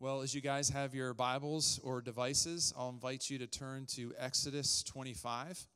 Well, 0.00 0.22
as 0.22 0.34
you 0.34 0.40
guys 0.40 0.70
have 0.70 0.92
your 0.92 1.14
Bibles 1.14 1.78
or 1.84 2.00
devices, 2.00 2.74
I'll 2.76 2.88
invite 2.88 3.30
you 3.30 3.38
to 3.38 3.46
turn 3.46 3.86
to 3.94 4.12
Exodus 4.18 4.82
25. 4.82 5.68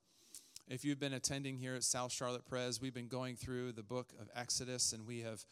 If 0.67 0.85
you've 0.85 0.99
been 0.99 1.13
attending 1.13 1.57
here 1.57 1.77
at 1.77 1.85
South 1.85 2.11
Charlotte 2.11 2.45
Pres, 2.45 2.81
we've 2.81 2.93
been 2.93 3.07
going 3.07 3.37
through 3.37 3.73
the 3.73 3.85
book 3.85 4.13
of 4.21 4.29
Exodus 4.35 4.93
and 4.93 5.07
we 5.07 5.21
have 5.21 5.45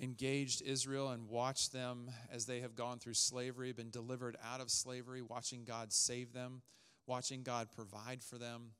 engaged 0.00 0.62
Israel 0.62 1.10
and 1.10 1.28
watched 1.28 1.72
them 1.72 2.08
as 2.32 2.46
they 2.46 2.60
have 2.60 2.76
gone 2.76 3.00
through 3.00 3.14
slavery, 3.14 3.72
been 3.72 3.90
delivered 3.90 4.36
out 4.42 4.60
of 4.60 4.70
slavery, 4.70 5.20
watching 5.20 5.64
God 5.64 5.92
save 5.92 6.32
them, 6.32 6.62
watching 7.08 7.42
God 7.42 7.72
provide 7.74 8.22
for 8.22 8.38
them, 8.38 8.70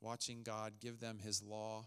watching 0.00 0.42
God 0.44 0.74
give 0.80 1.00
them 1.00 1.18
his 1.18 1.42
law 1.42 1.86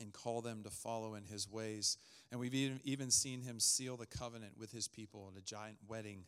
and 0.00 0.12
call 0.12 0.40
them 0.40 0.62
to 0.62 0.70
follow 0.70 1.14
in 1.14 1.24
his 1.24 1.50
ways. 1.50 1.96
And 2.30 2.40
we've 2.40 2.54
even, 2.54 2.80
even 2.84 3.10
seen 3.10 3.42
him 3.42 3.60
seal 3.60 3.96
the 3.96 4.06
covenant 4.06 4.58
with 4.58 4.72
his 4.72 4.88
people 4.88 5.30
at 5.32 5.40
a 5.40 5.44
giant 5.44 5.78
wedding 5.88 6.24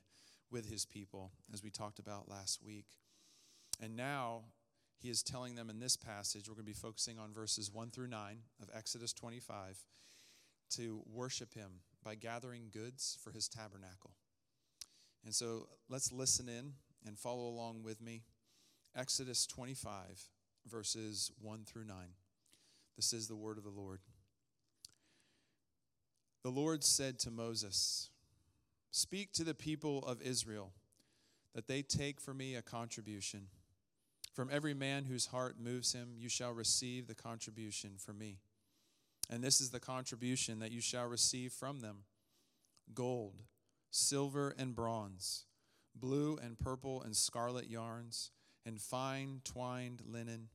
with 0.50 0.70
his 0.70 0.84
people, 0.84 1.30
as 1.52 1.62
we 1.62 1.70
talked 1.70 1.98
about 1.98 2.28
last 2.28 2.62
week. 2.62 2.86
And 3.80 3.96
now 3.96 4.42
he 4.98 5.08
is 5.08 5.22
telling 5.22 5.54
them 5.54 5.70
in 5.70 5.78
this 5.80 5.96
passage, 5.96 6.48
we're 6.48 6.54
going 6.54 6.66
to 6.66 6.72
be 6.72 6.74
focusing 6.74 7.18
on 7.18 7.32
verses 7.32 7.72
1 7.72 7.90
through 7.90 8.08
9 8.08 8.38
of 8.60 8.70
Exodus 8.74 9.12
25, 9.12 9.84
to 10.70 11.02
worship 11.12 11.54
him 11.54 11.80
by 12.04 12.14
gathering 12.14 12.70
goods 12.72 13.18
for 13.22 13.32
his 13.32 13.48
tabernacle. 13.48 14.12
And 15.24 15.34
so 15.34 15.68
let's 15.88 16.12
listen 16.12 16.48
in 16.48 16.74
and 17.06 17.18
follow 17.18 17.48
along 17.48 17.82
with 17.82 18.00
me. 18.00 18.22
Exodus 18.96 19.46
25, 19.46 20.28
verses 20.66 21.30
1 21.40 21.64
through 21.64 21.84
9. 21.84 21.96
This 23.00 23.14
is 23.14 23.28
the 23.28 23.34
word 23.34 23.56
of 23.56 23.64
the 23.64 23.70
Lord. 23.70 24.00
The 26.42 26.50
Lord 26.50 26.84
said 26.84 27.18
to 27.20 27.30
Moses, 27.30 28.10
Speak 28.90 29.32
to 29.32 29.42
the 29.42 29.54
people 29.54 30.04
of 30.04 30.20
Israel 30.20 30.72
that 31.54 31.66
they 31.66 31.80
take 31.80 32.20
for 32.20 32.34
me 32.34 32.54
a 32.54 32.60
contribution. 32.60 33.46
From 34.34 34.50
every 34.52 34.74
man 34.74 35.06
whose 35.06 35.24
heart 35.24 35.56
moves 35.58 35.94
him, 35.94 36.10
you 36.18 36.28
shall 36.28 36.52
receive 36.52 37.06
the 37.06 37.14
contribution 37.14 37.92
from 37.96 38.18
me. 38.18 38.36
And 39.30 39.42
this 39.42 39.62
is 39.62 39.70
the 39.70 39.80
contribution 39.80 40.58
that 40.58 40.70
you 40.70 40.82
shall 40.82 41.06
receive 41.06 41.54
from 41.54 41.80
them 41.80 42.00
gold, 42.92 43.44
silver, 43.90 44.54
and 44.58 44.76
bronze, 44.76 45.46
blue 45.94 46.38
and 46.42 46.58
purple 46.58 47.00
and 47.00 47.16
scarlet 47.16 47.70
yarns, 47.70 48.30
and 48.66 48.78
fine 48.78 49.40
twined 49.42 50.02
linen, 50.06 50.48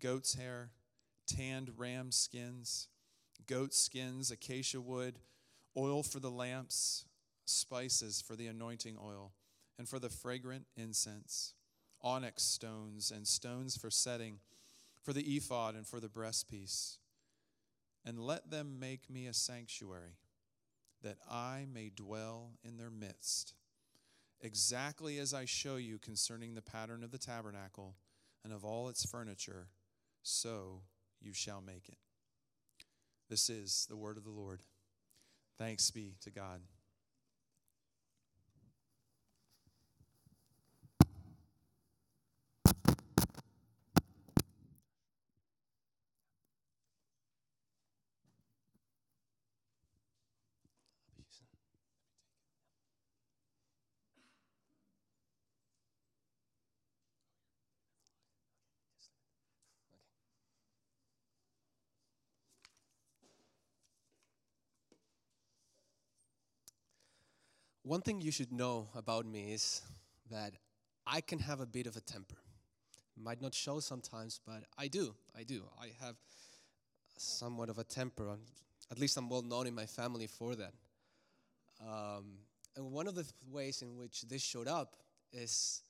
goat's 0.00 0.34
hair 0.34 0.70
tanned 1.28 1.72
ram 1.76 2.10
skins, 2.10 2.88
goat 3.46 3.72
skins, 3.72 4.30
acacia 4.30 4.80
wood, 4.80 5.20
oil 5.76 6.02
for 6.02 6.18
the 6.18 6.30
lamps, 6.30 7.04
spices 7.44 8.20
for 8.20 8.34
the 8.34 8.46
anointing 8.46 8.96
oil, 9.02 9.32
and 9.78 9.88
for 9.88 9.98
the 9.98 10.08
fragrant 10.08 10.66
incense, 10.76 11.54
onyx 12.02 12.42
stones 12.42 13.10
and 13.10 13.26
stones 13.26 13.76
for 13.76 13.90
setting, 13.90 14.40
for 15.02 15.12
the 15.12 15.36
ephod 15.36 15.74
and 15.74 15.86
for 15.86 16.00
the 16.00 16.08
breastpiece. 16.08 16.98
And 18.04 18.18
let 18.18 18.50
them 18.50 18.78
make 18.80 19.10
me 19.10 19.26
a 19.26 19.34
sanctuary, 19.34 20.16
that 21.02 21.18
I 21.30 21.66
may 21.72 21.90
dwell 21.94 22.52
in 22.64 22.76
their 22.76 22.90
midst, 22.90 23.54
exactly 24.40 25.18
as 25.18 25.34
I 25.34 25.44
show 25.44 25.76
you 25.76 25.98
concerning 25.98 26.54
the 26.54 26.62
pattern 26.62 27.04
of 27.04 27.10
the 27.10 27.18
tabernacle 27.18 27.96
and 28.44 28.52
of 28.52 28.64
all 28.64 28.88
its 28.88 29.04
furniture, 29.04 29.68
so 30.22 30.82
you 31.20 31.32
shall 31.32 31.60
make 31.60 31.88
it. 31.88 31.98
This 33.28 33.50
is 33.50 33.86
the 33.88 33.96
word 33.96 34.16
of 34.16 34.24
the 34.24 34.30
Lord. 34.30 34.62
Thanks 35.58 35.90
be 35.90 36.14
to 36.22 36.30
God. 36.30 36.60
One 67.88 68.02
thing 68.02 68.20
you 68.20 68.30
should 68.30 68.52
know 68.52 68.88
about 68.94 69.24
me 69.24 69.50
is 69.54 69.80
that 70.30 70.52
I 71.06 71.22
can 71.22 71.38
have 71.38 71.60
a 71.60 71.64
bit 71.64 71.86
of 71.86 71.96
a 71.96 72.02
temper. 72.02 72.36
Might 73.16 73.40
not 73.40 73.54
show 73.54 73.80
sometimes, 73.80 74.42
but 74.46 74.64
I 74.76 74.88
do. 74.88 75.14
I 75.34 75.42
do. 75.42 75.62
I 75.80 75.92
have 76.04 76.16
somewhat 77.16 77.70
of 77.70 77.78
a 77.78 77.84
temper. 77.84 78.36
At 78.90 78.98
least 78.98 79.16
I'm 79.16 79.30
well 79.30 79.40
known 79.40 79.66
in 79.66 79.74
my 79.74 79.86
family 79.86 80.26
for 80.26 80.54
that. 80.56 80.74
Um, 81.80 82.40
and 82.76 82.92
one 82.92 83.08
of 83.08 83.14
the 83.14 83.22
th- 83.22 83.32
ways 83.50 83.80
in 83.80 83.96
which 83.96 84.20
this 84.28 84.42
showed 84.42 84.68
up 84.68 84.96
is 85.32 85.80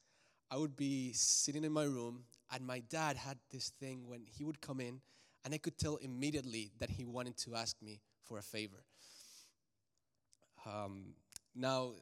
I 0.53 0.57
would 0.57 0.77
be 0.77 1.13
sitting 1.15 1.65
in 1.65 1.73
my 1.73 1.83
room, 1.83 2.23
and 2.53 2.65
my 2.65 2.79
dad 2.79 3.17
had 3.17 3.39
this 3.51 3.71
thing 3.71 4.07
when 4.07 4.21
he 4.25 4.45
would 4.45 4.61
come 4.61 4.81
in, 4.81 5.01
and 5.45 5.53
I 5.53 5.59
could 5.59 5.77
tell 5.77 5.97
immediately 5.97 6.71
that 6.79 6.91
he 6.91 7.05
wanted 7.05 7.37
to 7.39 7.57
ask 7.57 7.75
me 7.83 7.99
for 8.23 8.39
a 8.39 8.43
favor. 8.43 8.85
Um, 10.65 11.15
now, 11.59 11.93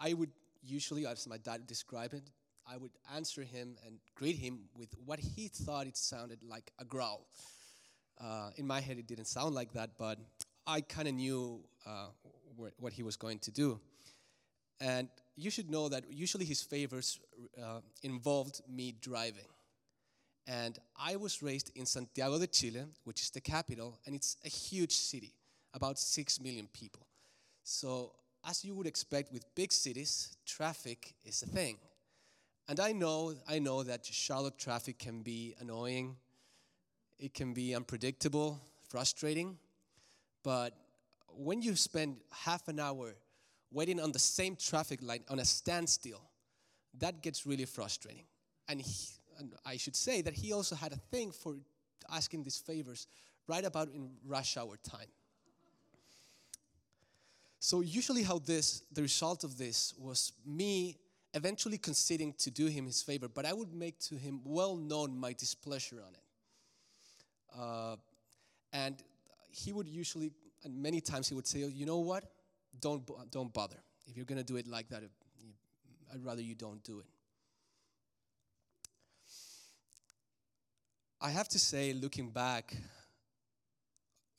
I 0.00 0.12
would 0.12 0.30
usually, 0.62 1.06
as 1.06 1.26
my 1.26 1.38
dad 1.38 1.66
described 1.66 2.14
it, 2.14 2.24
I 2.70 2.76
would 2.76 2.90
answer 3.14 3.42
him 3.42 3.76
and 3.86 3.98
greet 4.14 4.36
him 4.36 4.68
with 4.76 4.90
what 5.06 5.18
he 5.18 5.48
thought 5.48 5.86
it 5.86 5.96
sounded 5.96 6.40
like 6.42 6.72
a 6.78 6.84
growl. 6.84 7.26
Uh, 8.20 8.50
in 8.56 8.66
my 8.66 8.80
head, 8.80 8.98
it 8.98 9.06
didn't 9.06 9.26
sound 9.26 9.54
like 9.54 9.72
that, 9.72 9.90
but 9.98 10.18
I 10.66 10.82
kind 10.82 11.08
of 11.08 11.14
knew 11.14 11.60
uh, 11.86 12.08
what 12.78 12.92
he 12.92 13.02
was 13.02 13.16
going 13.16 13.38
to 13.40 13.50
do. 13.50 13.80
And 14.80 15.08
you 15.36 15.50
should 15.50 15.70
know 15.70 15.88
that 15.88 16.04
usually 16.10 16.44
his 16.44 16.62
favors 16.62 17.20
uh, 17.62 17.80
involved 18.02 18.60
me 18.68 18.94
driving. 19.00 19.46
And 20.46 20.78
I 20.96 21.16
was 21.16 21.42
raised 21.42 21.70
in 21.74 21.86
Santiago 21.86 22.38
de 22.38 22.46
Chile, 22.46 22.84
which 23.04 23.22
is 23.22 23.30
the 23.30 23.40
capital, 23.40 23.98
and 24.06 24.14
it's 24.14 24.36
a 24.44 24.48
huge 24.48 24.92
city, 24.92 25.32
about 25.74 25.98
six 25.98 26.40
million 26.40 26.68
people. 26.72 27.06
So 27.62 28.12
as 28.46 28.64
you 28.64 28.74
would 28.74 28.86
expect 28.86 29.32
with 29.32 29.44
big 29.54 29.72
cities, 29.72 30.36
traffic 30.46 31.14
is 31.24 31.42
a 31.42 31.46
thing. 31.46 31.78
And 32.68 32.80
I 32.80 32.92
know, 32.92 33.34
I 33.48 33.58
know 33.58 33.82
that 33.82 34.04
Charlotte 34.04 34.58
traffic 34.58 34.98
can 34.98 35.22
be 35.22 35.54
annoying, 35.58 36.16
it 37.18 37.34
can 37.34 37.54
be 37.54 37.74
unpredictable, 37.74 38.60
frustrating, 38.88 39.58
but 40.44 40.74
when 41.28 41.62
you 41.62 41.76
spend 41.76 42.16
half 42.30 42.68
an 42.68 42.78
hour 42.78 43.14
waiting 43.70 44.00
on 44.00 44.12
the 44.12 44.18
same 44.18 44.56
traffic 44.56 45.00
light 45.02 45.22
on 45.28 45.38
a 45.38 45.44
standstill, 45.44 46.22
that 46.98 47.22
gets 47.22 47.46
really 47.46 47.64
frustrating. 47.64 48.24
And, 48.68 48.80
he, 48.80 49.08
and 49.38 49.54
I 49.64 49.76
should 49.76 49.96
say 49.96 50.22
that 50.22 50.34
he 50.34 50.52
also 50.52 50.74
had 50.74 50.92
a 50.92 50.96
thing 50.96 51.32
for 51.32 51.56
asking 52.10 52.44
these 52.44 52.58
favors 52.58 53.06
right 53.46 53.64
about 53.64 53.88
in 53.88 54.10
rush 54.26 54.56
hour 54.56 54.76
time. 54.82 55.08
So 57.60 57.80
usually 57.80 58.22
how 58.22 58.38
this, 58.38 58.82
the 58.92 59.02
result 59.02 59.44
of 59.44 59.58
this 59.58 59.94
was 59.98 60.32
me 60.46 60.98
eventually 61.34 61.78
conceding 61.78 62.32
to 62.38 62.50
do 62.50 62.66
him 62.66 62.86
his 62.86 63.02
favor, 63.02 63.28
but 63.28 63.44
I 63.44 63.52
would 63.52 63.72
make 63.74 63.98
to 64.00 64.14
him 64.14 64.40
well 64.44 64.76
known 64.76 65.18
my 65.18 65.32
displeasure 65.32 66.02
on 66.06 66.14
it. 66.14 67.58
Uh, 67.58 67.96
and 68.72 69.02
he 69.50 69.72
would 69.72 69.88
usually, 69.88 70.30
and 70.64 70.80
many 70.80 71.00
times 71.00 71.28
he 71.28 71.34
would 71.34 71.46
say, 71.46 71.60
you 71.60 71.86
know 71.86 71.98
what? 71.98 72.24
Don't, 72.80 73.02
don't 73.30 73.52
bother. 73.52 73.78
If 74.06 74.16
you're 74.16 74.26
going 74.26 74.38
to 74.38 74.44
do 74.44 74.56
it 74.56 74.66
like 74.66 74.88
that, 74.90 75.02
I'd 76.12 76.24
rather 76.24 76.42
you 76.42 76.54
don't 76.54 76.82
do 76.84 77.00
it. 77.00 77.06
I 81.20 81.30
have 81.30 81.48
to 81.48 81.58
say, 81.58 81.92
looking 81.92 82.30
back, 82.30 82.74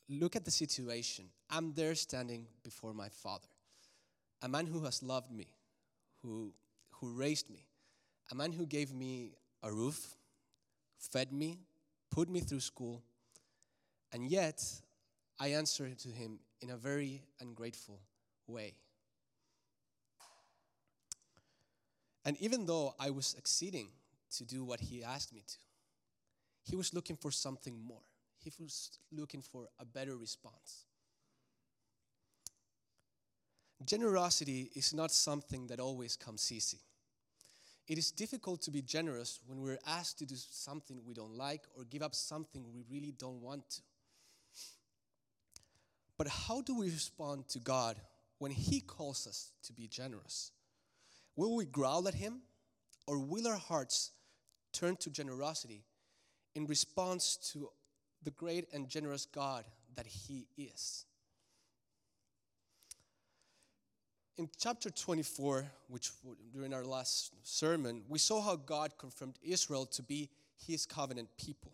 look 0.07 0.35
at 0.35 0.45
the 0.45 0.51
situation. 0.51 1.25
I'm 1.49 1.73
there 1.73 1.95
standing 1.95 2.47
before 2.63 2.93
my 2.93 3.09
father, 3.09 3.47
a 4.41 4.47
man 4.47 4.67
who 4.67 4.83
has 4.85 5.01
loved 5.01 5.31
me, 5.31 5.47
who, 6.21 6.53
who 6.91 7.11
raised 7.13 7.49
me, 7.49 7.65
a 8.31 8.35
man 8.35 8.51
who 8.51 8.65
gave 8.65 8.93
me 8.93 9.31
a 9.63 9.71
roof, 9.71 10.15
fed 10.97 11.33
me, 11.33 11.59
put 12.11 12.29
me 12.29 12.39
through 12.39 12.59
school, 12.59 13.01
and 14.11 14.29
yet 14.29 14.63
I 15.39 15.49
answered 15.49 15.97
to 15.99 16.09
him 16.09 16.39
in 16.61 16.69
a 16.69 16.77
very 16.77 17.23
ungrateful 17.39 17.99
way. 18.47 18.75
And 22.25 22.37
even 22.39 22.65
though 22.65 22.93
I 22.99 23.09
was 23.09 23.25
succeeding 23.25 23.87
to 24.37 24.45
do 24.45 24.63
what 24.63 24.79
he 24.79 25.03
asked 25.03 25.33
me 25.33 25.41
to, 25.47 25.57
he 26.63 26.75
was 26.75 26.93
looking 26.93 27.15
for 27.15 27.31
something 27.31 27.79
more 27.81 28.03
he 28.39 28.51
was 28.59 28.99
looking 29.11 29.41
for 29.41 29.67
a 29.79 29.85
better 29.85 30.15
response. 30.15 30.85
Generosity 33.85 34.71
is 34.75 34.93
not 34.93 35.11
something 35.11 35.67
that 35.67 35.79
always 35.79 36.15
comes 36.15 36.51
easy. 36.51 36.79
It 37.87 37.97
is 37.97 38.11
difficult 38.11 38.61
to 38.63 38.71
be 38.71 38.81
generous 38.81 39.39
when 39.47 39.61
we're 39.61 39.79
asked 39.87 40.19
to 40.19 40.25
do 40.25 40.35
something 40.35 41.01
we 41.05 41.13
don't 41.13 41.35
like 41.35 41.63
or 41.75 41.85
give 41.85 42.03
up 42.03 42.13
something 42.13 42.63
we 42.71 42.83
really 42.91 43.13
don't 43.17 43.41
want 43.41 43.67
to. 43.71 43.81
But 46.17 46.27
how 46.27 46.61
do 46.61 46.77
we 46.77 46.89
respond 46.89 47.47
to 47.49 47.59
God 47.59 47.95
when 48.37 48.51
He 48.51 48.81
calls 48.81 49.25
us 49.25 49.51
to 49.63 49.73
be 49.73 49.87
generous? 49.87 50.51
Will 51.35 51.55
we 51.55 51.65
growl 51.65 52.07
at 52.07 52.13
Him 52.13 52.41
or 53.07 53.17
will 53.17 53.47
our 53.47 53.55
hearts 53.55 54.11
turn 54.73 54.97
to 54.97 55.09
generosity 55.09 55.85
in 56.53 56.67
response 56.67 57.37
to 57.53 57.69
the 58.21 58.31
great 58.31 58.67
and 58.73 58.89
generous 58.89 59.25
God 59.25 59.63
that 59.95 60.05
He 60.05 60.45
is? 60.57 61.05
In 64.39 64.49
chapter 64.57 64.89
24, 64.89 65.65
which 65.89 66.11
during 66.53 66.73
our 66.73 66.85
last 66.85 67.33
sermon, 67.43 68.03
we 68.07 68.17
saw 68.17 68.41
how 68.41 68.55
God 68.55 68.97
confirmed 68.97 69.37
Israel 69.43 69.85
to 69.87 70.01
be 70.01 70.29
his 70.65 70.85
covenant 70.85 71.27
people. 71.37 71.73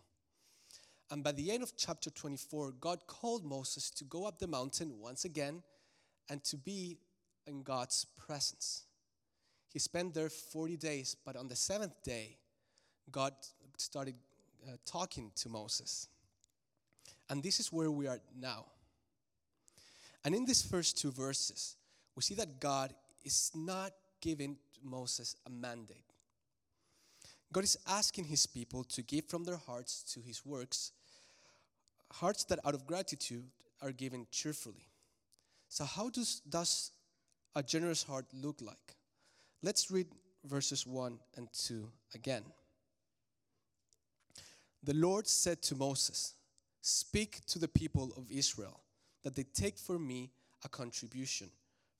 And 1.08 1.22
by 1.22 1.30
the 1.30 1.52
end 1.52 1.62
of 1.62 1.76
chapter 1.76 2.10
24, 2.10 2.72
God 2.80 3.06
called 3.06 3.44
Moses 3.44 3.88
to 3.92 4.04
go 4.04 4.26
up 4.26 4.40
the 4.40 4.48
mountain 4.48 4.94
once 4.98 5.24
again 5.24 5.62
and 6.28 6.42
to 6.42 6.56
be 6.56 6.98
in 7.46 7.62
God's 7.62 8.04
presence. 8.18 8.82
He 9.72 9.78
spent 9.78 10.12
there 10.12 10.28
40 10.28 10.76
days, 10.76 11.16
but 11.24 11.36
on 11.36 11.46
the 11.46 11.54
seventh 11.54 12.02
day, 12.02 12.36
God 13.12 13.32
started 13.76 14.16
uh, 14.66 14.72
talking 14.84 15.30
to 15.36 15.48
Moses. 15.48 16.08
And 17.30 17.44
this 17.44 17.60
is 17.60 17.72
where 17.72 17.92
we 17.92 18.08
are 18.08 18.18
now. 18.36 18.64
And 20.24 20.34
in 20.34 20.44
these 20.44 20.62
first 20.62 20.98
two 20.98 21.12
verses, 21.12 21.76
we 22.16 22.22
see 22.22 22.34
that 22.34 22.58
God 22.58 22.94
is 23.24 23.52
not 23.54 23.92
giving 24.20 24.56
Moses 24.82 25.36
a 25.46 25.50
mandate. 25.50 26.02
God 27.52 27.62
is 27.62 27.76
asking 27.86 28.24
his 28.24 28.46
people 28.46 28.82
to 28.84 29.02
give 29.02 29.26
from 29.26 29.44
their 29.44 29.56
hearts 29.56 30.02
to 30.14 30.20
his 30.20 30.44
works, 30.44 30.92
hearts 32.10 32.44
that 32.44 32.58
out 32.64 32.74
of 32.74 32.86
gratitude 32.86 33.44
are 33.82 33.92
given 33.92 34.26
cheerfully. 34.30 34.88
So, 35.68 35.84
how 35.84 36.08
does, 36.08 36.40
does 36.48 36.90
a 37.54 37.62
generous 37.62 38.02
heart 38.02 38.26
look 38.32 38.60
like? 38.60 38.96
Let's 39.62 39.90
read 39.90 40.06
verses 40.44 40.86
1 40.86 41.18
and 41.36 41.48
2 41.52 41.88
again. 42.14 42.42
The 44.82 44.94
Lord 44.94 45.26
said 45.26 45.62
to 45.62 45.74
Moses, 45.74 46.34
Speak 46.80 47.40
to 47.46 47.58
the 47.58 47.68
people 47.68 48.12
of 48.16 48.30
Israel 48.30 48.80
that 49.24 49.34
they 49.34 49.42
take 49.42 49.76
for 49.76 49.98
me 49.98 50.30
a 50.64 50.68
contribution 50.68 51.50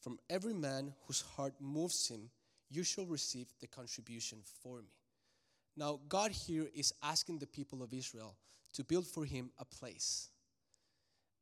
from 0.06 0.20
every 0.30 0.54
man 0.54 0.94
whose 1.08 1.20
heart 1.20 1.52
moves 1.58 2.06
him, 2.06 2.30
you 2.70 2.84
shall 2.84 3.06
receive 3.06 3.48
the 3.60 3.66
contribution 3.66 4.38
for 4.62 4.78
me. 4.78 4.94
Now, 5.76 5.98
God 6.08 6.30
here 6.30 6.68
is 6.76 6.94
asking 7.02 7.40
the 7.40 7.46
people 7.48 7.82
of 7.82 7.92
Israel 7.92 8.36
to 8.74 8.84
build 8.84 9.04
for 9.04 9.24
him 9.24 9.50
a 9.58 9.64
place. 9.64 10.28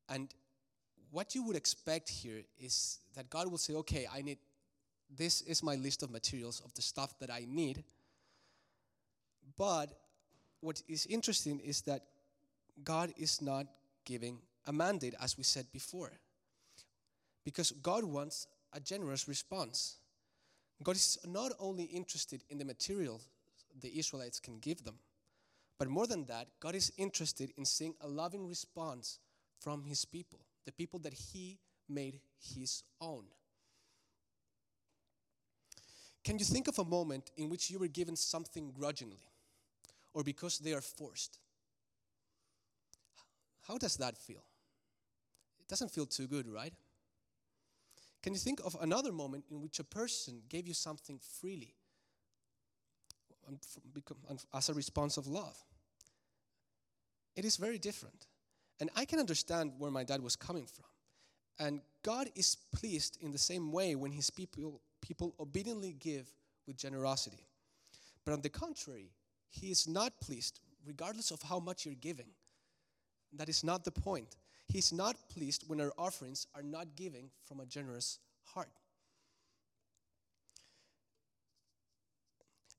And 0.09 0.33
what 1.11 1.35
you 1.35 1.43
would 1.43 1.57
expect 1.57 2.09
here 2.09 2.41
is 2.59 3.01
that 3.15 3.29
God 3.29 3.51
will 3.51 3.59
say, 3.59 3.75
okay, 3.75 4.09
I 4.11 4.23
need, 4.23 4.39
this 5.15 5.43
is 5.43 5.63
my 5.63 5.75
list 5.75 6.03
of 6.03 6.11
materials 6.11 6.63
of 6.65 6.73
the 6.73 6.81
stuff 6.81 7.19
that 7.19 7.31
I 7.31 7.45
need. 7.47 7.85
But 9.59 9.91
what 10.61 10.81
is 10.89 11.05
interesting 11.05 11.61
is 11.61 11.83
that 11.83 12.01
God 12.83 13.13
is 13.19 13.43
not 13.43 13.67
giving 14.07 14.39
a 14.67 14.73
mandate, 14.73 15.15
as 15.21 15.37
we 15.37 15.45
said 15.45 15.67
before. 15.71 16.13
Because 17.45 17.71
God 17.73 18.05
wants 18.05 18.47
a 18.75 18.81
generous 18.81 19.29
response. 19.29 19.97
God 20.83 20.97
is 20.97 21.19
not 21.27 21.53
only 21.59 21.85
interested 21.85 22.43
in 22.51 22.59
the 22.59 22.65
material 22.65 23.21
the 23.81 23.99
Israelites 23.99 24.41
can 24.41 24.59
give 24.59 24.85
them, 24.85 24.99
but 25.79 25.89
more 25.89 26.07
than 26.07 26.27
that, 26.27 26.49
God 26.61 26.75
is 26.75 26.93
interested 26.97 27.53
in 27.57 27.65
seeing 27.65 27.95
a 28.01 28.09
loving 28.09 28.47
response 28.49 29.19
from 29.61 29.85
his 29.85 30.05
people, 30.05 30.41
the 30.67 30.73
people 30.73 30.99
that 31.01 31.15
he 31.15 31.59
made 31.89 32.21
his 32.55 32.83
own. 33.01 33.25
Can 36.23 36.39
you 36.39 36.45
think 36.45 36.69
of 36.69 36.79
a 36.79 36.85
moment 36.85 37.31
in 37.37 37.51
which 37.51 37.71
you 37.71 37.79
were 37.79 37.89
given 37.89 38.17
something 38.17 38.73
grudgingly 38.73 39.21
or 40.15 40.23
because 40.23 40.59
they 40.59 40.73
are 40.73 40.81
forced? 40.81 41.39
How 43.69 43.79
does 43.79 43.97
that 43.97 44.17
feel? 44.17 44.45
It 45.61 45.69
doesn't 45.69 45.91
feel 45.91 46.07
too 46.07 46.27
good, 46.27 46.47
right? 46.47 46.73
Can 48.25 48.33
you 48.33 48.39
think 48.39 48.61
of 48.65 48.75
another 48.81 49.13
moment 49.13 49.45
in 49.51 49.61
which 49.61 49.79
a 49.81 49.85
person 49.85 50.41
gave 50.49 50.67
you 50.67 50.73
something 50.73 51.21
freely 51.39 51.75
as 54.55 54.71
a 54.71 54.73
response 54.73 55.19
of 55.19 55.27
love? 55.27 55.63
It 57.37 57.45
is 57.45 57.59
very 57.59 57.77
different. 57.77 58.27
And 58.81 58.89
I 58.97 59.05
can 59.05 59.19
understand 59.19 59.73
where 59.77 59.91
my 59.91 60.05
dad 60.05 60.23
was 60.23 60.37
coming 60.37 60.65
from. 60.65 60.87
And 61.59 61.83
God 62.03 62.31
is 62.35 62.57
pleased 62.75 63.19
in 63.21 63.31
the 63.31 63.37
same 63.37 63.71
way 63.71 63.95
when 63.95 64.11
his 64.11 64.31
people, 64.31 64.81
people 65.03 65.35
obediently 65.39 65.93
give 65.93 66.33
with 66.67 66.79
generosity. 66.79 67.47
But 68.25 68.33
on 68.33 68.41
the 68.41 68.49
contrary, 68.49 69.11
he 69.51 69.71
is 69.71 69.87
not 69.87 70.19
pleased 70.23 70.61
regardless 70.87 71.31
of 71.31 71.43
how 71.43 71.59
much 71.59 71.85
you're 71.85 71.95
giving. 71.95 72.31
That 73.35 73.51
is 73.51 73.63
not 73.63 73.85
the 73.85 73.91
point. 73.91 74.35
He's 74.69 74.93
not 74.93 75.17
pleased 75.29 75.65
when 75.67 75.81
our 75.81 75.93
offerings 75.99 76.47
are 76.55 76.63
not 76.63 76.97
giving 76.97 77.31
from 77.47 77.61
a 77.61 77.67
generous 77.67 78.19
heart. 78.45 78.71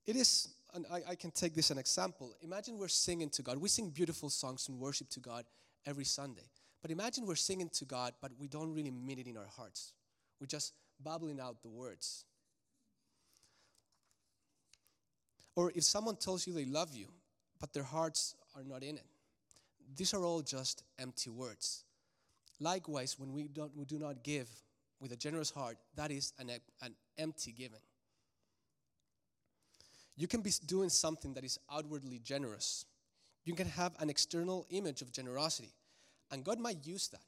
It 0.06 0.14
is, 0.14 0.48
and 0.74 0.86
I, 0.92 1.02
I 1.10 1.14
can 1.14 1.30
take 1.30 1.54
this 1.54 1.70
an 1.70 1.78
example. 1.78 2.32
Imagine 2.42 2.78
we're 2.78 2.88
singing 2.88 3.30
to 3.30 3.42
God. 3.42 3.58
We 3.58 3.68
sing 3.68 3.90
beautiful 3.90 4.30
songs 4.30 4.68
and 4.68 4.78
worship 4.78 5.08
to 5.10 5.20
God 5.20 5.44
every 5.84 6.04
Sunday. 6.04 6.48
But 6.82 6.90
imagine 6.90 7.26
we're 7.26 7.34
singing 7.34 7.70
to 7.70 7.84
God, 7.84 8.12
but 8.20 8.30
we 8.38 8.46
don't 8.46 8.72
really 8.72 8.92
mean 8.92 9.18
it 9.18 9.26
in 9.26 9.36
our 9.36 9.48
hearts. 9.56 9.92
We're 10.40 10.46
just 10.46 10.74
babbling 11.02 11.40
out 11.40 11.62
the 11.62 11.68
words. 11.68 12.24
Or 15.56 15.72
if 15.74 15.84
someone 15.84 16.16
tells 16.16 16.46
you 16.46 16.52
they 16.52 16.66
love 16.66 16.94
you, 16.94 17.08
but 17.58 17.72
their 17.72 17.82
hearts 17.82 18.34
are 18.54 18.62
not 18.62 18.82
in 18.82 18.96
it. 18.96 19.06
These 19.94 20.14
are 20.14 20.24
all 20.24 20.42
just 20.42 20.82
empty 20.98 21.30
words. 21.30 21.84
Likewise, 22.60 23.18
when 23.18 23.32
we, 23.32 23.48
don't, 23.48 23.76
we 23.76 23.84
do 23.84 23.98
not 23.98 24.22
give 24.22 24.48
with 25.00 25.12
a 25.12 25.16
generous 25.16 25.50
heart, 25.50 25.76
that 25.94 26.10
is 26.10 26.32
an, 26.38 26.50
an 26.82 26.94
empty 27.18 27.52
giving. 27.52 27.80
You 30.16 30.26
can 30.26 30.40
be 30.40 30.50
doing 30.66 30.88
something 30.88 31.34
that 31.34 31.44
is 31.44 31.58
outwardly 31.70 32.18
generous. 32.18 32.86
You 33.44 33.54
can 33.54 33.68
have 33.68 33.92
an 34.00 34.08
external 34.08 34.66
image 34.70 35.02
of 35.02 35.12
generosity, 35.12 35.72
and 36.30 36.42
God 36.42 36.58
might 36.58 36.86
use 36.86 37.08
that. 37.08 37.20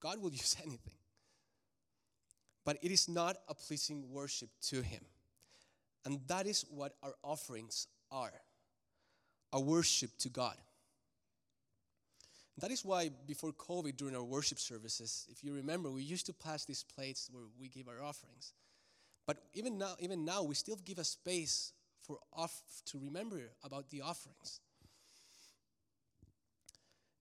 God 0.00 0.20
will 0.20 0.30
use 0.42 0.56
anything. 0.62 0.94
But 2.64 2.78
it 2.82 2.90
is 2.90 3.08
not 3.08 3.36
a 3.48 3.54
pleasing 3.54 4.08
worship 4.10 4.48
to 4.68 4.80
Him. 4.80 5.00
And 6.04 6.20
that 6.28 6.46
is 6.46 6.64
what 6.70 6.94
our 7.02 7.14
offerings 7.22 7.88
are 8.10 8.32
a 9.52 9.60
worship 9.60 10.10
to 10.18 10.28
God. 10.28 10.56
That 12.58 12.70
is 12.70 12.84
why 12.84 13.10
before 13.26 13.52
COVID, 13.52 13.96
during 13.96 14.14
our 14.14 14.22
worship 14.22 14.58
services, 14.58 15.26
if 15.30 15.42
you 15.42 15.52
remember, 15.54 15.90
we 15.90 16.02
used 16.02 16.26
to 16.26 16.32
pass 16.32 16.64
these 16.64 16.84
plates 16.84 17.28
where 17.32 17.44
we 17.58 17.68
give 17.68 17.88
our 17.88 18.02
offerings. 18.02 18.52
But 19.26 19.38
even 19.54 19.78
now, 19.78 19.94
even 19.98 20.24
now, 20.24 20.42
we 20.42 20.54
still 20.54 20.78
give 20.84 20.98
a 20.98 21.04
space 21.04 21.72
for 22.02 22.18
off 22.32 22.62
to 22.86 22.98
remember 22.98 23.40
about 23.64 23.90
the 23.90 24.02
offerings. 24.02 24.60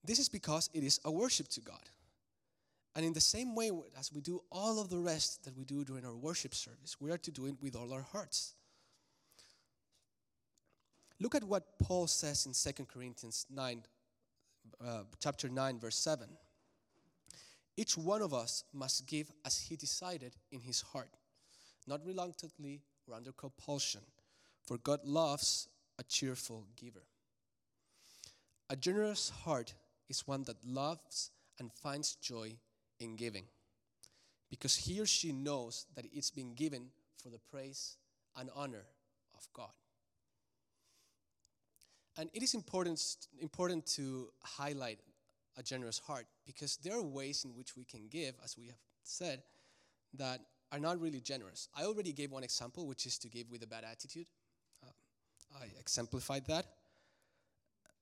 This 0.03 0.19
is 0.19 0.29
because 0.29 0.69
it 0.73 0.83
is 0.83 0.99
a 1.05 1.11
worship 1.11 1.47
to 1.49 1.61
God. 1.61 1.89
And 2.95 3.05
in 3.05 3.13
the 3.13 3.21
same 3.21 3.55
way 3.55 3.71
as 3.97 4.11
we 4.13 4.21
do 4.21 4.43
all 4.51 4.79
of 4.79 4.89
the 4.89 4.99
rest 4.99 5.45
that 5.45 5.57
we 5.57 5.63
do 5.63 5.83
during 5.83 6.05
our 6.05 6.15
worship 6.15 6.53
service, 6.53 6.97
we 6.99 7.09
are 7.09 7.17
to 7.17 7.31
do 7.31 7.47
it 7.47 7.55
with 7.61 7.75
all 7.75 7.91
our 7.91 8.01
hearts. 8.01 8.53
Look 11.19 11.33
at 11.33 11.43
what 11.43 11.79
Paul 11.79 12.05
says 12.07 12.45
in 12.45 12.53
2 12.53 12.85
Corinthians 12.85 13.45
9 13.49 13.81
uh, 14.85 15.03
chapter 15.19 15.49
9, 15.49 15.79
verse 15.79 15.97
7. 15.97 16.27
Each 17.75 17.97
one 17.97 18.21
of 18.21 18.33
us 18.33 18.63
must 18.73 19.07
give 19.07 19.31
as 19.45 19.59
he 19.59 19.75
decided 19.75 20.33
in 20.51 20.61
his 20.61 20.81
heart, 20.81 21.09
not 21.87 22.05
reluctantly 22.05 22.81
or 23.07 23.15
under 23.15 23.31
compulsion, 23.31 24.01
for 24.65 24.77
God 24.77 24.99
loves 25.03 25.67
a 25.99 26.03
cheerful 26.03 26.67
giver. 26.75 27.03
A 28.69 28.75
generous 28.75 29.29
heart 29.29 29.73
is 30.09 30.27
one 30.27 30.43
that 30.43 30.57
loves 30.65 31.31
and 31.59 31.71
finds 31.71 32.15
joy 32.15 32.53
in 32.99 33.15
giving 33.15 33.45
because 34.49 34.75
he 34.75 34.99
or 34.99 35.05
she 35.05 35.31
knows 35.31 35.87
that 35.95 36.05
it's 36.13 36.29
been 36.29 36.53
given 36.53 36.89
for 37.21 37.29
the 37.29 37.39
praise 37.51 37.97
and 38.37 38.49
honor 38.55 38.85
of 39.35 39.47
God. 39.53 39.71
And 42.17 42.29
it 42.33 42.43
is 42.43 42.53
important, 42.53 43.01
important 43.39 43.85
to 43.97 44.29
highlight 44.43 44.99
a 45.57 45.63
generous 45.63 45.99
heart 45.99 46.25
because 46.45 46.77
there 46.77 46.97
are 46.97 47.03
ways 47.03 47.45
in 47.45 47.51
which 47.55 47.75
we 47.75 47.85
can 47.85 48.07
give, 48.07 48.35
as 48.43 48.57
we 48.57 48.67
have 48.67 48.77
said, 49.03 49.41
that 50.15 50.39
are 50.71 50.79
not 50.79 50.99
really 50.99 51.19
generous. 51.19 51.69
I 51.75 51.83
already 51.83 52.13
gave 52.13 52.31
one 52.31 52.43
example, 52.43 52.87
which 52.87 53.05
is 53.05 53.17
to 53.19 53.29
give 53.29 53.49
with 53.51 53.63
a 53.63 53.67
bad 53.67 53.83
attitude. 53.83 54.25
Uh, 54.83 55.59
I 55.59 55.65
exemplified 55.79 56.45
that. 56.47 56.65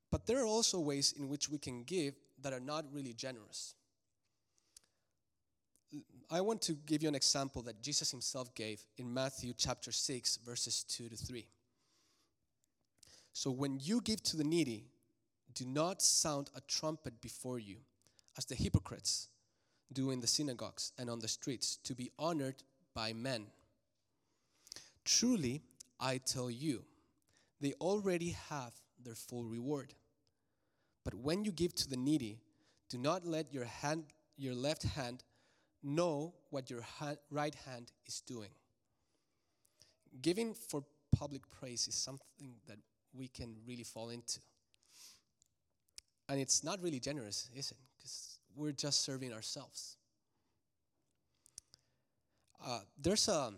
But 0.09 0.25
there 0.25 0.41
are 0.41 0.45
also 0.45 0.79
ways 0.79 1.13
in 1.17 1.29
which 1.29 1.49
we 1.49 1.57
can 1.57 1.83
give 1.83 2.15
that 2.41 2.53
are 2.53 2.59
not 2.59 2.85
really 2.91 3.13
generous. 3.13 3.75
I 6.29 6.39
want 6.39 6.61
to 6.63 6.73
give 6.73 7.03
you 7.03 7.09
an 7.09 7.15
example 7.15 7.61
that 7.63 7.81
Jesus 7.81 8.11
himself 8.11 8.55
gave 8.55 8.81
in 8.97 9.13
Matthew 9.13 9.53
chapter 9.57 9.91
6, 9.91 10.37
verses 10.45 10.85
2 10.87 11.09
to 11.09 11.15
3. 11.15 11.45
So 13.33 13.51
when 13.51 13.79
you 13.81 14.01
give 14.01 14.21
to 14.23 14.38
the 14.38 14.43
needy, 14.43 14.85
do 15.53 15.65
not 15.65 16.01
sound 16.01 16.50
a 16.55 16.61
trumpet 16.61 17.21
before 17.21 17.59
you, 17.59 17.77
as 18.38 18.45
the 18.45 18.55
hypocrites 18.55 19.27
do 19.93 20.11
in 20.11 20.21
the 20.21 20.27
synagogues 20.27 20.93
and 20.97 21.09
on 21.09 21.19
the 21.19 21.27
streets, 21.27 21.77
to 21.83 21.93
be 21.93 22.11
honored 22.17 22.63
by 22.93 23.13
men. 23.13 23.47
Truly, 25.03 25.61
I 26.00 26.17
tell 26.17 26.50
you, 26.50 26.83
they 27.59 27.73
already 27.73 28.35
have 28.50 28.73
their 29.03 29.15
full 29.15 29.43
reward. 29.43 29.93
But 31.03 31.15
when 31.15 31.43
you 31.43 31.51
give 31.51 31.73
to 31.75 31.89
the 31.89 31.97
needy, 31.97 32.39
do 32.89 32.97
not 32.97 33.25
let 33.25 33.53
your 33.53 33.65
hand 33.65 34.03
your 34.38 34.55
left 34.55 34.83
hand 34.83 35.23
know 35.83 36.33
what 36.50 36.69
your 36.69 36.81
right 37.29 37.55
hand 37.65 37.91
is 38.07 38.21
doing. 38.21 38.50
Giving 40.21 40.53
for 40.53 40.83
public 41.15 41.43
praise 41.51 41.88
is 41.88 41.95
something 41.95 42.55
that 42.67 42.77
we 43.13 43.27
can 43.27 43.55
really 43.67 43.83
fall 43.83 44.09
into. 44.09 44.39
And 46.29 46.39
it's 46.39 46.63
not 46.63 46.81
really 46.81 46.99
generous, 46.99 47.49
is 47.55 47.71
it? 47.71 47.77
Because 47.97 48.39
we're 48.55 48.71
just 48.71 49.03
serving 49.03 49.33
ourselves. 49.33 49.97
Uh, 52.65 52.79
there's 53.01 53.27
a 53.27 53.51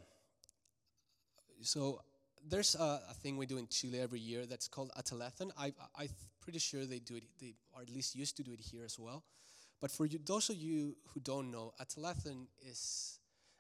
so 1.62 2.02
there's 2.48 2.76
a, 2.76 3.02
a, 3.10 3.14
thing 3.14 3.38
we 3.38 3.46
do 3.46 3.58
in 3.58 3.68
Chile 3.68 4.00
every 4.00 4.20
year 4.20 4.46
that's 4.46 4.68
called 4.68 4.92
a 4.98 5.04
telethon. 5.04 5.52
I, 5.58 5.74
I'm 5.96 6.10
pretty 6.42 6.60
sure 6.60 6.86
they 6.86 7.00
do 7.00 7.16
it, 7.16 7.24
they, 7.40 7.54
or 7.74 7.82
at 7.82 7.90
least 7.90 8.16
used 8.16 8.36
to 8.38 8.44
do 8.44 8.52
it 8.52 8.60
here 8.60 8.84
as 8.84 9.00
well. 9.00 9.24
But 9.80 9.92
for 9.92 10.06
you, 10.06 10.20
those 10.26 10.50
of 10.50 10.58
you 10.58 10.96
who 11.14 11.20
don't 11.20 11.52
know, 11.52 11.74
a 11.80 11.86
telethon 11.86 12.48
is 12.66 13.20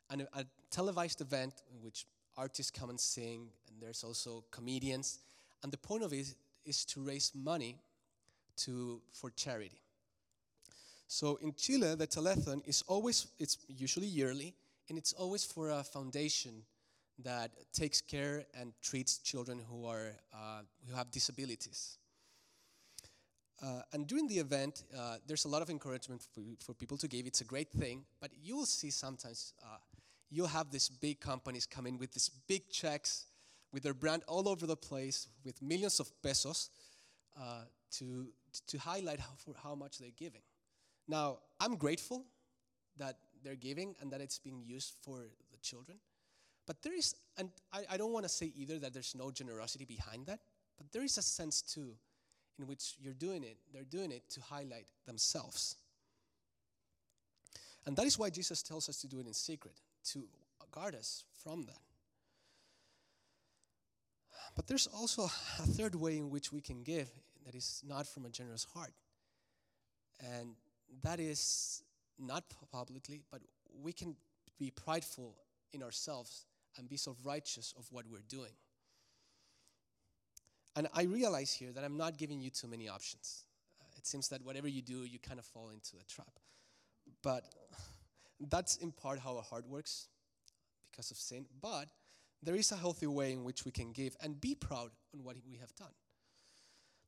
an, 0.09 0.27
a 0.33 0.45
televised 0.69 1.21
event 1.21 1.53
in 1.73 1.81
which 1.81 2.05
artists 2.37 2.71
come 2.71 2.89
and 2.89 2.99
sing, 2.99 3.49
and 3.69 3.81
there's 3.81 4.03
also 4.03 4.43
comedians. 4.51 5.19
And 5.63 5.71
the 5.71 5.77
point 5.77 6.03
of 6.03 6.13
it 6.13 6.35
is 6.65 6.85
to 6.85 7.01
raise 7.01 7.31
money 7.33 7.77
to, 8.57 9.01
for 9.13 9.29
charity. 9.31 9.81
So 11.07 11.37
in 11.41 11.53
Chile, 11.53 11.95
the 11.95 12.07
telethon 12.07 12.67
is 12.67 12.83
always, 12.87 13.27
it's 13.39 13.57
usually 13.67 14.07
yearly, 14.07 14.55
and 14.89 14.97
it's 14.97 15.13
always 15.13 15.45
for 15.45 15.69
a 15.69 15.83
foundation 15.83 16.63
that 17.23 17.51
takes 17.71 18.01
care 18.01 18.45
and 18.59 18.73
treats 18.81 19.19
children 19.19 19.61
who, 19.69 19.85
are, 19.85 20.13
uh, 20.33 20.61
who 20.87 20.95
have 20.95 21.11
disabilities. 21.11 21.97
Uh, 23.61 23.81
and 23.93 24.07
during 24.07 24.27
the 24.27 24.39
event, 24.39 24.83
uh, 24.97 25.17
there's 25.25 25.45
a 25.45 25.47
lot 25.47 25.61
of 25.61 25.69
encouragement 25.69 26.21
for, 26.33 26.41
for 26.59 26.73
people 26.73 26.97
to 26.97 27.07
give. 27.07 27.25
It's 27.25 27.41
a 27.41 27.45
great 27.45 27.69
thing, 27.69 28.03
but 28.19 28.31
you 28.41 28.57
will 28.57 28.65
see 28.65 28.89
sometimes 28.89 29.53
uh, 29.63 29.77
you'll 30.29 30.47
have 30.47 30.71
these 30.71 30.89
big 30.89 31.19
companies 31.19 31.65
come 31.65 31.87
in 31.87 31.97
with 31.97 32.11
these 32.11 32.29
big 32.47 32.69
checks 32.69 33.25
with 33.73 33.83
their 33.83 33.93
brand 33.93 34.23
all 34.27 34.47
over 34.47 34.65
the 34.65 34.75
place 34.77 35.27
with 35.43 35.61
millions 35.61 35.99
of 35.99 36.09
pesos 36.21 36.69
uh, 37.37 37.63
to, 37.91 38.27
to 38.67 38.77
highlight 38.77 39.19
how, 39.19 39.53
how 39.63 39.75
much 39.75 39.97
they're 39.97 40.09
giving. 40.15 40.41
Now, 41.07 41.39
I'm 41.59 41.75
grateful 41.75 42.23
that 42.97 43.17
they're 43.43 43.55
giving 43.55 43.95
and 43.99 44.11
that 44.11 44.21
it's 44.21 44.39
being 44.39 44.61
used 44.65 44.93
for 45.01 45.25
the 45.51 45.57
children. 45.61 45.97
But 46.65 46.81
there 46.81 46.95
is, 46.95 47.15
and 47.37 47.49
I, 47.73 47.81
I 47.91 47.97
don't 47.97 48.13
want 48.13 48.23
to 48.25 48.29
say 48.29 48.53
either 48.55 48.79
that 48.79 48.93
there's 48.93 49.15
no 49.15 49.31
generosity 49.31 49.85
behind 49.85 50.27
that, 50.27 50.39
but 50.77 50.91
there 50.91 51.03
is 51.03 51.17
a 51.17 51.21
sense 51.21 51.61
too 51.61 51.95
in 52.59 52.67
which 52.67 52.95
you're 52.99 53.13
doing 53.13 53.43
it, 53.43 53.57
they're 53.73 53.83
doing 53.83 54.11
it 54.11 54.29
to 54.29 54.41
highlight 54.41 54.85
themselves. 55.05 55.75
And 57.85 57.95
that 57.97 58.05
is 58.05 58.17
why 58.17 58.29
Jesus 58.29 58.61
tells 58.61 58.87
us 58.87 59.01
to 59.01 59.07
do 59.07 59.19
it 59.19 59.27
in 59.27 59.33
secret, 59.33 59.73
to 60.11 60.23
guard 60.71 60.95
us 60.95 61.25
from 61.43 61.63
that. 61.63 61.79
But 64.55 64.67
there's 64.67 64.87
also 64.87 65.23
a 65.23 65.67
third 65.67 65.95
way 65.95 66.17
in 66.17 66.29
which 66.29 66.51
we 66.51 66.61
can 66.61 66.83
give 66.83 67.09
that 67.45 67.55
is 67.55 67.81
not 67.87 68.07
from 68.07 68.25
a 68.25 68.29
generous 68.29 68.65
heart. 68.73 68.93
And 70.19 70.55
that 71.01 71.19
is 71.19 71.83
not 72.19 72.43
publicly, 72.71 73.23
but 73.31 73.41
we 73.81 73.91
can 73.91 74.15
be 74.59 74.71
prideful 74.71 75.35
in 75.73 75.81
ourselves 75.81 76.45
and 76.77 76.87
be 76.87 76.97
self 76.97 77.17
righteous 77.23 77.73
of 77.77 77.87
what 77.91 78.05
we're 78.09 78.27
doing. 78.29 78.53
And 80.75 80.87
I 80.93 81.03
realize 81.03 81.53
here 81.53 81.71
that 81.71 81.83
I'm 81.83 81.97
not 81.97 82.17
giving 82.17 82.41
you 82.41 82.49
too 82.49 82.67
many 82.67 82.89
options. 82.89 83.45
Uh, 83.79 83.85
it 83.97 84.07
seems 84.07 84.27
that 84.29 84.43
whatever 84.43 84.67
you 84.67 84.81
do, 84.81 85.03
you 85.03 85.19
kind 85.19 85.39
of 85.39 85.45
fall 85.45 85.69
into 85.69 85.97
a 86.01 86.03
trap. 86.11 86.39
But 87.21 87.45
that's 88.49 88.77
in 88.77 88.91
part 88.91 89.19
how 89.19 89.37
our 89.37 89.43
heart 89.43 89.67
works 89.67 90.07
because 90.89 91.11
of 91.11 91.17
sin. 91.17 91.45
But 91.61 91.87
there 92.43 92.55
is 92.55 92.71
a 92.71 92.75
healthy 92.75 93.07
way 93.07 93.31
in 93.31 93.43
which 93.43 93.65
we 93.65 93.71
can 93.71 93.91
give 93.91 94.15
and 94.21 94.39
be 94.39 94.55
proud 94.55 94.91
on 95.13 95.23
what 95.23 95.37
we 95.45 95.57
have 95.57 95.73
done. 95.75 95.93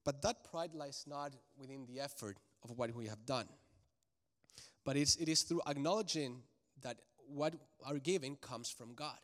But 0.04 0.22
that 0.22 0.44
pride 0.44 0.74
lies 0.74 1.06
not 1.08 1.34
within 1.58 1.86
the 1.86 2.00
effort 2.00 2.38
of 2.64 2.78
what 2.78 2.94
we 2.96 3.08
have 3.08 3.26
done, 3.26 3.48
but 4.84 4.98
it's, 4.98 5.16
it 5.16 5.28
is 5.28 5.42
through 5.42 5.62
acknowledging 5.68 6.42
that 6.84 6.98
what 7.28 7.56
our 7.86 7.98
giving 7.98 8.36
comes 8.36 8.70
from 8.70 8.94
God 8.94 9.18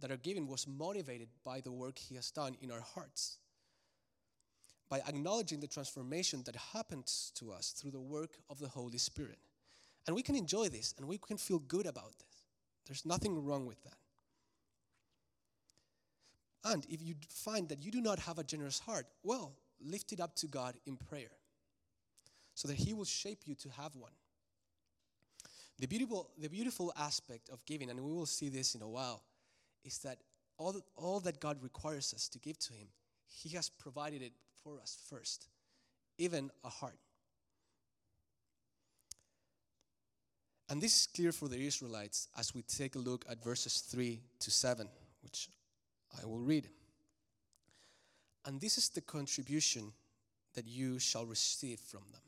that 0.00 0.10
our 0.10 0.16
giving 0.16 0.46
was 0.46 0.66
motivated 0.66 1.28
by 1.44 1.60
the 1.60 1.72
work 1.72 1.98
He 1.98 2.14
has 2.16 2.30
done 2.30 2.56
in 2.60 2.70
our 2.70 2.80
hearts. 2.80 3.38
By 4.88 5.00
acknowledging 5.00 5.60
the 5.60 5.66
transformation 5.66 6.42
that 6.44 6.56
happens 6.56 7.32
to 7.36 7.50
us 7.50 7.70
through 7.70 7.90
the 7.90 8.00
work 8.00 8.38
of 8.48 8.58
the 8.58 8.68
Holy 8.68 8.98
Spirit. 8.98 9.38
And 10.06 10.14
we 10.14 10.22
can 10.22 10.36
enjoy 10.36 10.68
this 10.68 10.94
and 10.98 11.08
we 11.08 11.18
can 11.18 11.38
feel 11.38 11.58
good 11.58 11.86
about 11.86 12.12
this. 12.18 12.44
There's 12.86 13.04
nothing 13.04 13.44
wrong 13.44 13.66
with 13.66 13.82
that. 13.84 13.96
And 16.66 16.84
if 16.90 17.00
you 17.00 17.14
find 17.28 17.68
that 17.68 17.80
you 17.80 17.92
do 17.92 18.00
not 18.00 18.18
have 18.18 18.38
a 18.38 18.44
generous 18.44 18.80
heart, 18.80 19.06
well, 19.22 19.56
lift 19.80 20.12
it 20.12 20.20
up 20.20 20.34
to 20.36 20.48
God 20.48 20.74
in 20.84 20.96
prayer 20.96 21.30
so 22.54 22.66
that 22.66 22.76
He 22.76 22.92
will 22.92 23.04
shape 23.04 23.42
you 23.44 23.54
to 23.54 23.68
have 23.70 23.94
one. 23.94 24.10
The 25.78 25.86
beautiful, 25.86 26.30
the 26.36 26.48
beautiful 26.48 26.92
aspect 26.98 27.50
of 27.50 27.64
giving, 27.66 27.88
and 27.88 28.00
we 28.00 28.12
will 28.12 28.26
see 28.26 28.48
this 28.48 28.74
in 28.74 28.82
a 28.82 28.88
while, 28.88 29.22
is 29.84 29.98
that 29.98 30.18
all, 30.58 30.74
all 30.96 31.20
that 31.20 31.38
God 31.38 31.62
requires 31.62 32.12
us 32.12 32.28
to 32.30 32.38
give 32.40 32.58
to 32.58 32.72
Him, 32.72 32.88
He 33.28 33.50
has 33.50 33.68
provided 33.68 34.20
it 34.20 34.32
for 34.64 34.80
us 34.80 34.98
first, 35.08 35.46
even 36.18 36.50
a 36.64 36.68
heart. 36.68 36.98
And 40.68 40.82
this 40.82 40.96
is 40.96 41.06
clear 41.06 41.30
for 41.30 41.46
the 41.46 41.64
Israelites 41.64 42.26
as 42.36 42.56
we 42.56 42.62
take 42.62 42.96
a 42.96 42.98
look 42.98 43.24
at 43.30 43.44
verses 43.44 43.84
3 43.88 44.20
to 44.40 44.50
7, 44.50 44.88
which 45.22 45.48
I 46.22 46.26
will 46.26 46.40
read. 46.40 46.68
And 48.44 48.60
this 48.60 48.78
is 48.78 48.88
the 48.88 49.00
contribution 49.00 49.92
that 50.54 50.66
you 50.66 50.98
shall 50.98 51.26
receive 51.26 51.80
from 51.80 52.02
them 52.12 52.22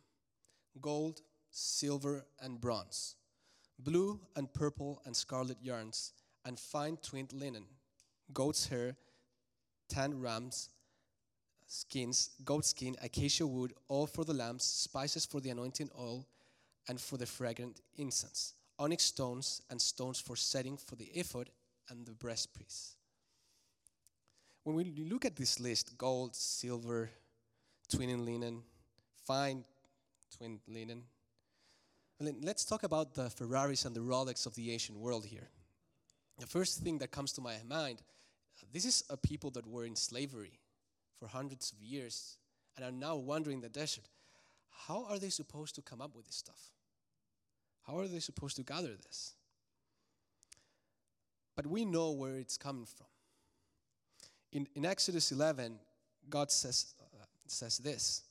gold, 0.81 1.23
silver, 1.51 2.25
and 2.41 2.61
bronze, 2.61 3.17
blue 3.79 4.21
and 4.37 4.53
purple 4.53 5.01
and 5.07 5.17
scarlet 5.17 5.57
yarns 5.63 6.13
and 6.45 6.59
fine 6.59 6.97
twinned 7.03 7.33
linen, 7.33 7.65
goat's 8.33 8.69
hair, 8.69 8.97
tanned 9.89 10.23
rams, 10.23 10.69
skins, 11.67 12.31
goat 12.45 12.65
skin, 12.65 12.97
acacia 13.03 13.47
wood, 13.47 13.73
all 13.89 14.07
for 14.07 14.25
the 14.25 14.35
lamps, 14.35 14.65
spices 14.65 15.27
for 15.27 15.41
the 15.41 15.51
anointing 15.51 15.91
oil, 15.99 16.27
and 16.89 17.01
for 17.01 17.17
the 17.17 17.27
fragrant 17.27 17.81
incense, 17.97 18.55
onyx 18.79 19.05
stones, 19.05 19.63
and 19.71 19.81
stones 19.81 20.21
for 20.21 20.37
setting 20.37 20.77
for 20.77 20.97
the 20.97 21.11
ephod 21.15 21.51
and 21.91 22.07
the 22.07 22.13
breastpiece. 22.13 22.95
When 24.65 24.77
we 24.77 24.85
look 25.09 25.25
at 25.25 25.37
this 25.37 25.61
list 25.61 25.97
gold, 25.97 26.35
silver, 26.37 27.11
twinning 27.91 28.25
linen, 28.25 28.63
fine 29.25 29.65
twinned 30.37 30.61
linen, 30.69 31.05
let's 32.21 32.65
talk 32.65 32.83
about 32.83 33.15
the 33.15 33.31
Ferraris 33.31 33.85
and 33.85 33.95
the 33.95 34.01
Rolex 34.01 34.47
of 34.47 34.55
the 34.55 34.73
ancient 34.73 34.99
world 34.99 35.25
here 35.25 35.49
the 36.39 36.47
first 36.47 36.81
thing 36.81 36.99
that 36.99 37.11
comes 37.11 37.33
to 37.33 37.41
my 37.41 37.57
mind 37.69 38.03
this 38.73 38.85
is 38.85 39.05
a 39.09 39.17
people 39.17 39.51
that 39.53 39.67
were 39.67 39.85
in 39.85 39.97
slavery 39.97 40.59
for 41.19 41.29
hundreds 41.29 41.73
of 41.73 41.81
years 41.81 42.39
and 42.77 42.85
are 42.85 42.93
now 42.93 43.17
wandering 43.17 43.61
the 43.61 43.69
desert. 43.69 44.09
How 44.87 45.07
are 45.09 45.19
they 45.19 45.31
supposed 45.31 45.77
to 45.77 45.83
come 45.83 46.01
up 46.01 46.15
with 46.15 46.27
this 46.27 46.35
stuff? 46.35 46.61
How 47.87 47.99
are 47.99 48.09
they 48.09 48.19
supposed 48.19 48.57
to 48.57 48.65
gather 48.65 48.95
this? 48.97 49.35
But 51.55 51.67
we 51.67 51.85
know 51.85 52.11
where 52.11 52.37
it's 52.37 52.57
coming 52.57 52.85
from. 52.85 53.07
In, 54.53 54.67
in 54.75 54.85
Exodus 54.87 55.33
11, 55.33 55.79
God 56.29 56.51
says, 56.51 56.95
uh, 57.01 57.25
says 57.47 57.79
this, 57.79 58.23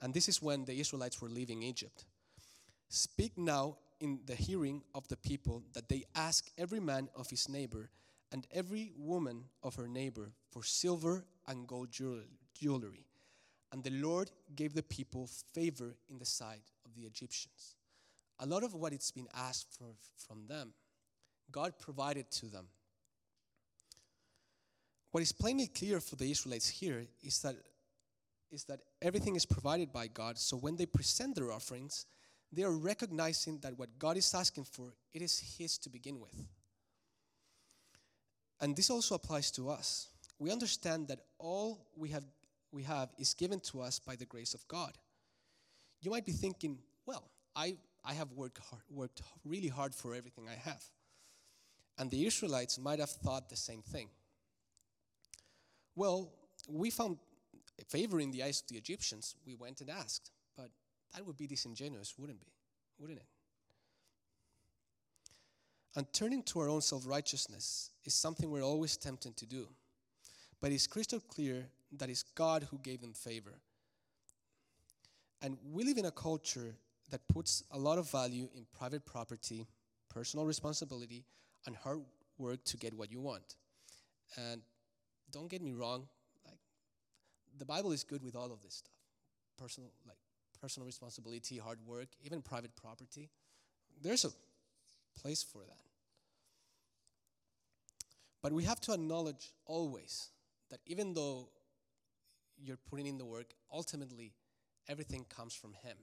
and 0.00 0.14
this 0.14 0.28
is 0.28 0.40
when 0.40 0.64
the 0.64 0.78
Israelites 0.78 1.20
were 1.20 1.28
leaving 1.28 1.62
Egypt. 1.62 2.04
Speak 2.88 3.36
now 3.36 3.76
in 4.00 4.20
the 4.26 4.34
hearing 4.34 4.82
of 4.94 5.06
the 5.08 5.16
people 5.16 5.62
that 5.74 5.88
they 5.88 6.04
ask 6.14 6.50
every 6.56 6.80
man 6.80 7.08
of 7.16 7.28
his 7.28 7.48
neighbor 7.48 7.90
and 8.32 8.46
every 8.52 8.92
woman 8.96 9.44
of 9.62 9.74
her 9.74 9.88
neighbor 9.88 10.32
for 10.50 10.62
silver 10.62 11.24
and 11.46 11.66
gold 11.66 11.90
jewelry. 11.90 13.06
And 13.72 13.82
the 13.82 13.90
Lord 13.90 14.30
gave 14.54 14.74
the 14.74 14.82
people 14.82 15.28
favor 15.52 15.96
in 16.08 16.18
the 16.18 16.24
sight 16.24 16.62
of 16.86 16.94
the 16.94 17.02
Egyptians. 17.02 17.76
A 18.40 18.46
lot 18.46 18.62
of 18.62 18.74
what 18.74 18.92
it's 18.92 19.10
been 19.10 19.28
asked 19.34 19.76
for, 19.78 19.94
from 20.16 20.46
them, 20.46 20.72
God 21.50 21.78
provided 21.78 22.30
to 22.32 22.46
them. 22.46 22.66
What 25.10 25.22
is 25.22 25.32
plainly 25.32 25.66
clear 25.66 26.00
for 26.00 26.16
the 26.16 26.30
Israelites 26.30 26.68
here 26.68 27.06
is 27.22 27.40
that, 27.42 27.56
is 28.50 28.64
that 28.64 28.80
everything 29.00 29.36
is 29.36 29.46
provided 29.46 29.92
by 29.92 30.06
God. 30.06 30.38
So 30.38 30.56
when 30.56 30.76
they 30.76 30.86
present 30.86 31.36
their 31.36 31.50
offerings, 31.50 32.06
they 32.52 32.62
are 32.62 32.76
recognizing 32.76 33.58
that 33.60 33.78
what 33.78 33.98
God 33.98 34.16
is 34.16 34.34
asking 34.34 34.64
for, 34.64 34.92
it 35.12 35.22
is 35.22 35.56
His 35.58 35.78
to 35.78 35.90
begin 35.90 36.20
with. 36.20 36.34
And 38.60 38.76
this 38.76 38.90
also 38.90 39.14
applies 39.14 39.50
to 39.52 39.70
us. 39.70 40.08
We 40.38 40.50
understand 40.50 41.08
that 41.08 41.20
all 41.38 41.86
we 41.96 42.10
have, 42.10 42.24
we 42.72 42.82
have 42.84 43.10
is 43.18 43.34
given 43.34 43.60
to 43.60 43.80
us 43.80 43.98
by 43.98 44.16
the 44.16 44.24
grace 44.24 44.54
of 44.54 44.66
God. 44.68 44.92
You 46.00 46.10
might 46.10 46.26
be 46.26 46.32
thinking, 46.32 46.78
well, 47.06 47.30
I, 47.56 47.76
I 48.04 48.14
have 48.14 48.32
worked, 48.32 48.58
hard, 48.58 48.82
worked 48.90 49.22
really 49.44 49.68
hard 49.68 49.94
for 49.94 50.14
everything 50.14 50.46
I 50.48 50.54
have. 50.68 50.82
And 51.98 52.10
the 52.10 52.26
Israelites 52.26 52.78
might 52.78 53.00
have 53.00 53.10
thought 53.10 53.48
the 53.48 53.56
same 53.56 53.82
thing. 53.82 54.08
Well, 55.98 56.30
we 56.68 56.90
found 56.90 57.18
favor 57.88 58.20
in 58.20 58.30
the 58.30 58.44
eyes 58.44 58.60
of 58.60 58.68
the 58.68 58.76
Egyptians. 58.76 59.34
We 59.44 59.56
went 59.56 59.80
and 59.80 59.90
asked, 59.90 60.30
but 60.56 60.70
that 61.12 61.26
would 61.26 61.36
be 61.36 61.48
disingenuous, 61.48 62.14
wouldn't 62.16 62.38
be? 62.38 62.52
Wouldn't 63.00 63.18
it? 63.18 63.26
And 65.96 66.06
turning 66.12 66.44
to 66.44 66.60
our 66.60 66.68
own 66.68 66.82
self 66.82 67.04
righteousness 67.04 67.90
is 68.04 68.14
something 68.14 68.48
we're 68.48 68.62
always 68.62 68.96
tempted 68.96 69.36
to 69.38 69.44
do. 69.46 69.66
But 70.60 70.70
it's 70.70 70.86
crystal 70.86 71.18
clear 71.18 71.66
that 71.96 72.08
it's 72.08 72.22
God 72.22 72.68
who 72.70 72.78
gave 72.78 73.00
them 73.00 73.12
favor. 73.12 73.58
And 75.42 75.58
we 75.72 75.82
live 75.82 75.98
in 75.98 76.04
a 76.04 76.12
culture 76.12 76.76
that 77.10 77.26
puts 77.26 77.64
a 77.72 77.78
lot 77.78 77.98
of 77.98 78.08
value 78.08 78.48
in 78.54 78.66
private 78.78 79.04
property, 79.04 79.66
personal 80.08 80.46
responsibility, 80.46 81.24
and 81.66 81.74
hard 81.74 82.02
work 82.38 82.62
to 82.66 82.76
get 82.76 82.94
what 82.94 83.10
you 83.10 83.20
want. 83.20 83.56
And 84.36 84.62
don't 85.30 85.48
get 85.48 85.62
me 85.62 85.72
wrong, 85.72 86.08
like 86.46 86.58
the 87.58 87.64
Bible 87.64 87.92
is 87.92 88.04
good 88.04 88.22
with 88.22 88.36
all 88.36 88.52
of 88.52 88.62
this 88.62 88.74
stuff. 88.74 88.94
Personal 89.58 89.90
like 90.06 90.18
personal 90.60 90.86
responsibility, 90.86 91.58
hard 91.58 91.78
work, 91.86 92.08
even 92.22 92.42
private 92.42 92.74
property. 92.76 93.30
There's 94.00 94.24
a 94.24 94.30
place 95.20 95.42
for 95.42 95.58
that. 95.58 95.88
But 98.42 98.52
we 98.52 98.64
have 98.64 98.80
to 98.82 98.92
acknowledge 98.92 99.52
always 99.66 100.30
that 100.70 100.80
even 100.86 101.14
though 101.14 101.48
you're 102.56 102.78
putting 102.90 103.06
in 103.06 103.18
the 103.18 103.24
work, 103.24 103.52
ultimately 103.72 104.32
everything 104.88 105.26
comes 105.28 105.54
from 105.54 105.74
Him. 105.82 105.96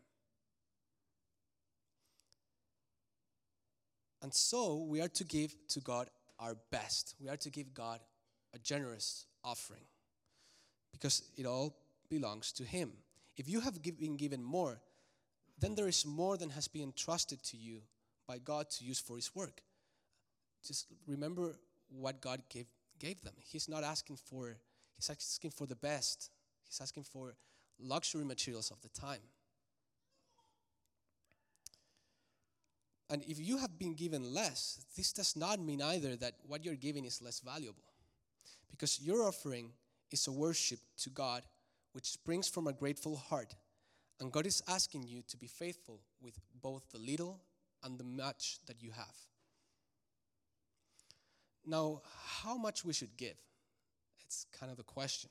And 4.21 4.33
so 4.33 4.75
we 4.75 5.01
are 5.01 5.07
to 5.09 5.23
give 5.23 5.55
to 5.69 5.79
God 5.79 6.09
our 6.39 6.55
best. 6.71 7.15
We 7.21 7.29
are 7.29 7.37
to 7.37 7.49
give 7.49 7.73
God 7.73 7.99
a 8.55 8.59
generous 8.59 9.25
offering 9.43 9.83
because 10.91 11.23
it 11.37 11.45
all 11.45 11.75
belongs 12.09 12.51
to 12.53 12.63
Him. 12.63 12.93
If 13.37 13.49
you 13.49 13.59
have 13.59 13.81
been 13.83 14.15
given 14.15 14.41
more, 14.41 14.79
then 15.59 15.75
there 15.75 15.87
is 15.87 16.05
more 16.05 16.37
than 16.37 16.49
has 16.51 16.67
been 16.67 16.83
entrusted 16.83 17.43
to 17.43 17.57
you 17.57 17.81
by 18.27 18.37
God 18.37 18.69
to 18.71 18.85
use 18.85 18.99
for 18.99 19.17
His 19.17 19.35
work. 19.35 19.61
Just 20.65 20.87
remember 21.05 21.57
what 21.89 22.21
God 22.21 22.41
gave, 22.49 22.65
gave 22.97 23.21
them. 23.21 23.33
He's 23.39 23.69
not 23.69 23.83
asking 23.83 24.17
for, 24.17 24.57
He's 24.95 25.09
asking 25.09 25.51
for 25.51 25.67
the 25.67 25.75
best, 25.75 26.31
He's 26.65 26.79
asking 26.81 27.03
for 27.03 27.35
luxury 27.79 28.23
materials 28.23 28.71
of 28.71 28.81
the 28.81 28.89
time. 28.89 29.19
And 33.09 33.23
if 33.27 33.39
you 33.39 33.57
have 33.57 33.77
been 33.77 33.93
given 33.93 34.33
less, 34.33 34.83
this 34.97 35.13
does 35.13 35.35
not 35.35 35.59
mean 35.59 35.81
either 35.81 36.15
that 36.15 36.33
what 36.47 36.65
you're 36.65 36.75
giving 36.75 37.05
is 37.05 37.21
less 37.21 37.39
valuable. 37.39 37.83
Because 38.75 38.99
your 38.99 39.23
offering 39.23 39.71
is 40.11 40.27
a 40.27 40.33
worship 40.33 40.79
to 40.97 41.09
God 41.09 41.43
which 41.93 42.11
springs 42.11 42.49
from 42.49 42.67
a 42.67 42.73
grateful 42.73 43.15
heart. 43.15 43.55
And 44.19 44.33
God 44.33 44.45
is 44.45 44.61
asking 44.67 45.03
you 45.07 45.21
to 45.29 45.37
be 45.37 45.47
faithful 45.47 46.01
with 46.21 46.37
both 46.61 46.83
the 46.91 46.97
little 46.97 47.39
and 47.83 47.97
the 47.97 48.03
much 48.03 48.59
that 48.67 48.83
you 48.83 48.91
have. 48.91 49.15
Now, 51.65 52.01
how 52.41 52.57
much 52.57 52.83
we 52.83 52.91
should 52.91 53.15
give? 53.15 53.37
It's 54.25 54.45
kind 54.59 54.69
of 54.69 54.77
the 54.77 54.83
question. 54.83 55.29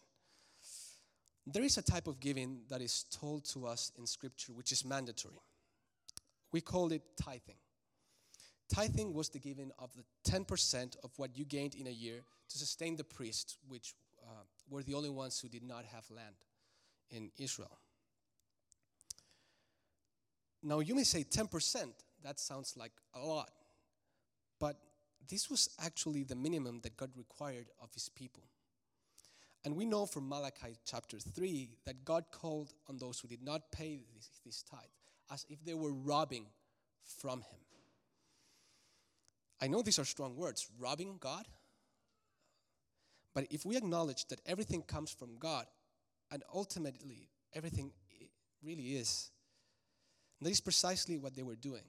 There 1.47 1.65
is 1.65 1.77
a 1.77 1.83
type 1.83 2.07
of 2.07 2.21
giving 2.21 2.63
that 2.71 2.81
is 2.81 3.05
told 3.11 3.45
to 3.51 3.67
us 3.67 3.93
in 3.99 4.07
Scripture 4.07 4.55
which 4.55 4.73
is 4.73 4.87
mandatory. 4.87 5.35
We 6.51 6.63
call 6.63 6.93
it 6.93 7.03
tithing. 7.23 7.57
Tithing 8.69 9.13
was 9.13 9.29
the 9.29 9.39
giving 9.39 9.71
of 9.79 9.91
the 9.95 10.05
10% 10.31 10.97
of 11.05 11.11
what 11.17 11.37
you 11.37 11.45
gained 11.45 11.75
in 11.75 11.87
a 11.87 11.91
year 11.91 12.21
to 12.49 12.59
sustain 12.59 12.97
the 12.97 13.05
priests, 13.05 13.59
which 13.69 13.95
uh, 14.23 14.43
were 14.69 14.83
the 14.83 14.95
only 14.95 15.11
ones 15.11 15.39
who 15.41 15.49
did 15.49 15.63
not 15.63 15.85
have 15.85 16.05
land 16.11 16.35
in 17.11 17.31
Israel. 17.39 17.79
Now, 20.63 20.81
you 20.81 20.95
may 20.95 21.05
say 21.05 21.25
10%, 21.25 21.93
that 22.23 22.41
sounds 22.41 22.75
like 22.77 22.93
a 23.15 23.21
lot. 23.21 23.51
But 24.59 24.77
this 25.29 25.51
was 25.51 25.69
actually 25.85 26.25
the 26.25 26.35
minimum 26.35 26.81
that 26.83 26.97
God 26.97 27.11
required 27.17 27.67
of 27.83 27.93
his 27.93 28.09
people. 28.09 28.45
And 29.65 29.77
we 29.77 29.85
know 29.85 30.07
from 30.07 30.29
Malachi 30.29 30.77
chapter 30.87 31.19
3 31.19 31.71
that 31.87 32.05
God 32.05 32.25
called 32.31 32.73
on 32.89 32.99
those 32.99 33.21
who 33.21 33.29
did 33.29 33.43
not 33.43 33.73
pay 33.73 34.01
this, 34.15 34.31
this 34.45 34.63
tithe 34.63 34.81
as 35.31 35.47
if 35.49 35.65
they 35.65 35.75
were 35.75 35.93
robbing 35.93 36.47
from 37.03 37.41
him. 37.41 37.64
I 39.65 39.67
know 39.67 39.81
these 39.81 39.99
are 39.99 40.05
strong 40.05 40.37
words, 40.37 40.69
robbing 40.79 41.17
God. 41.19 41.47
But 43.35 43.47
if 43.51 43.65
we 43.65 43.79
acknowledge 43.79 44.27
that 44.27 44.43
everything 44.45 44.83
comes 44.83 45.11
from 45.11 45.39
God 45.39 45.65
and 46.31 46.43
ultimately 46.53 47.31
everything 47.55 47.91
really 48.63 48.97
is, 48.97 49.31
that 50.43 50.51
is 50.51 50.61
precisely 50.61 51.17
what 51.17 51.35
they 51.35 51.43
were 51.43 51.57
doing. 51.57 51.85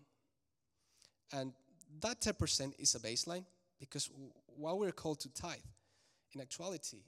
And 1.34 1.52
that 2.00 2.22
10% 2.22 2.80
is 2.80 2.96
a 2.96 3.00
baseline 3.00 3.44
because 3.78 4.10
while 4.46 4.80
we're 4.80 4.94
called 4.94 5.20
to 5.22 5.34
tithe, 5.34 5.58
in 6.34 6.40
actuality, 6.40 7.04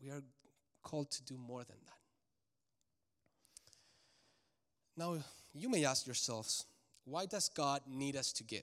we 0.00 0.10
are 0.10 0.22
called 0.84 1.10
to 1.10 1.24
do 1.24 1.36
more 1.36 1.64
than 1.64 1.76
that. 1.86 1.98
Now, 4.96 5.18
you 5.52 5.68
may 5.68 5.84
ask 5.84 6.06
yourselves, 6.06 6.66
why 7.04 7.26
does 7.26 7.48
God 7.48 7.80
need 7.88 8.14
us 8.14 8.32
to 8.34 8.44
give? 8.44 8.62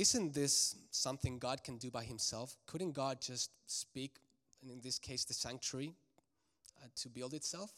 Isn't 0.00 0.32
this 0.32 0.76
something 0.90 1.38
God 1.38 1.62
can 1.62 1.76
do 1.76 1.90
by 1.90 2.04
himself? 2.04 2.56
Couldn't 2.64 2.92
God 2.92 3.20
just 3.20 3.50
speak, 3.66 4.16
and 4.62 4.70
in 4.70 4.80
this 4.80 4.98
case, 4.98 5.26
the 5.26 5.34
sanctuary, 5.34 5.92
uh, 6.82 6.86
to 7.02 7.10
build 7.10 7.34
itself? 7.34 7.70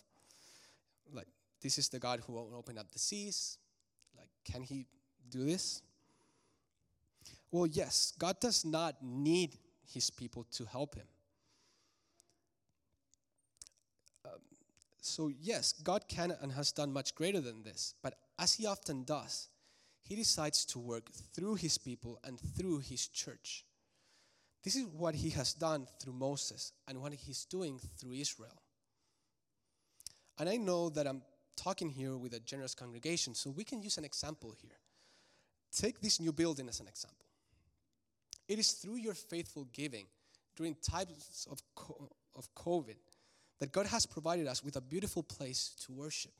Like, 1.13 1.27
this 1.61 1.79
is 1.79 1.89
the 1.89 1.99
God 1.99 2.21
who 2.25 2.39
opened 2.57 2.79
up 2.79 2.93
the 2.93 3.01
seas. 3.01 3.59
Like, 4.17 4.29
can 4.45 4.63
he 4.63 4.87
do 5.31 5.45
this? 5.45 5.83
Well, 7.51 7.67
yes, 7.67 8.13
God 8.17 8.39
does 8.39 8.65
not 8.65 9.03
need 9.03 9.59
his 9.93 10.09
people 10.09 10.47
to 10.53 10.65
help 10.65 10.95
him. 10.95 11.09
Um, 14.25 14.39
so, 15.01 15.33
yes, 15.41 15.73
God 15.73 16.07
can 16.07 16.33
and 16.41 16.53
has 16.53 16.71
done 16.71 16.93
much 16.93 17.17
greater 17.17 17.41
than 17.41 17.65
this, 17.65 17.95
but 18.01 18.15
as 18.39 18.55
he 18.55 18.65
often 18.65 19.03
does, 19.03 19.49
he 20.03 20.17
decides 20.17 20.65
to 20.67 20.79
work 20.79 21.11
through 21.35 21.55
his 21.57 21.79
people 21.79 22.19
and 22.25 22.39
through 22.39 22.79
his 22.79 23.09
church. 23.09 23.65
This 24.63 24.77
is 24.77 24.87
what 24.87 25.15
he 25.15 25.31
has 25.31 25.55
done 25.55 25.87
through 26.01 26.13
Moses 26.13 26.73
and 26.87 27.01
what 27.01 27.13
he's 27.13 27.45
doing 27.45 27.81
through 27.99 28.13
Israel. 28.13 28.63
And 30.39 30.49
I 30.49 30.57
know 30.57 30.89
that 30.91 31.07
I'm 31.07 31.23
talking 31.57 31.89
here 31.89 32.17
with 32.17 32.35
a 32.35 32.41
generous 32.41 32.75
congregation, 32.75 33.35
so 33.35 33.51
we 33.51 33.65
can 33.65 33.83
use 33.83 33.99
an 33.99 34.05
example 34.05 34.55
here. 34.61 34.79
Take 35.77 36.01
this 36.01 36.21
new 36.21 36.33
building 36.33 36.69
as 36.69 36.81
an 36.81 36.89
example. 36.89 37.27
It 38.49 38.59
is 38.59 38.73
through 38.73 38.97
your 38.97 39.15
faithful 39.15 39.67
giving 39.73 40.07
during 40.57 40.75
times 40.77 41.47
of, 41.51 41.61
of 42.37 42.55
COVID 42.55 42.97
that 43.59 43.73
God 43.73 43.87
has 43.87 44.07
provided 44.07 44.47
us 44.47 44.63
with 44.63 44.77
a 44.77 44.81
beautiful 44.81 45.23
place 45.23 45.75
to 45.87 45.93
worship. 45.93 46.33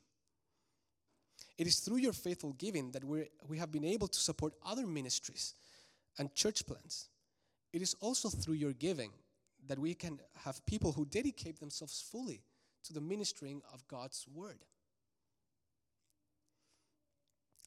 It 1.57 1.67
is 1.67 1.79
through 1.79 1.97
your 1.97 2.13
faithful 2.13 2.53
giving 2.53 2.91
that 2.91 3.03
we 3.03 3.29
we 3.47 3.57
have 3.57 3.71
been 3.71 3.85
able 3.85 4.07
to 4.07 4.19
support 4.19 4.53
other 4.65 4.87
ministries 4.87 5.53
and 6.17 6.33
church 6.33 6.65
plants. 6.65 7.09
It 7.71 7.81
is 7.81 7.95
also 7.99 8.29
through 8.29 8.55
your 8.55 8.73
giving 8.73 9.11
that 9.67 9.79
we 9.79 9.93
can 9.93 10.19
have 10.43 10.65
people 10.65 10.91
who 10.91 11.05
dedicate 11.05 11.59
themselves 11.59 12.03
fully 12.11 12.43
to 12.83 12.93
the 12.93 13.01
ministering 13.01 13.61
of 13.73 13.87
God's 13.87 14.25
word. 14.33 14.59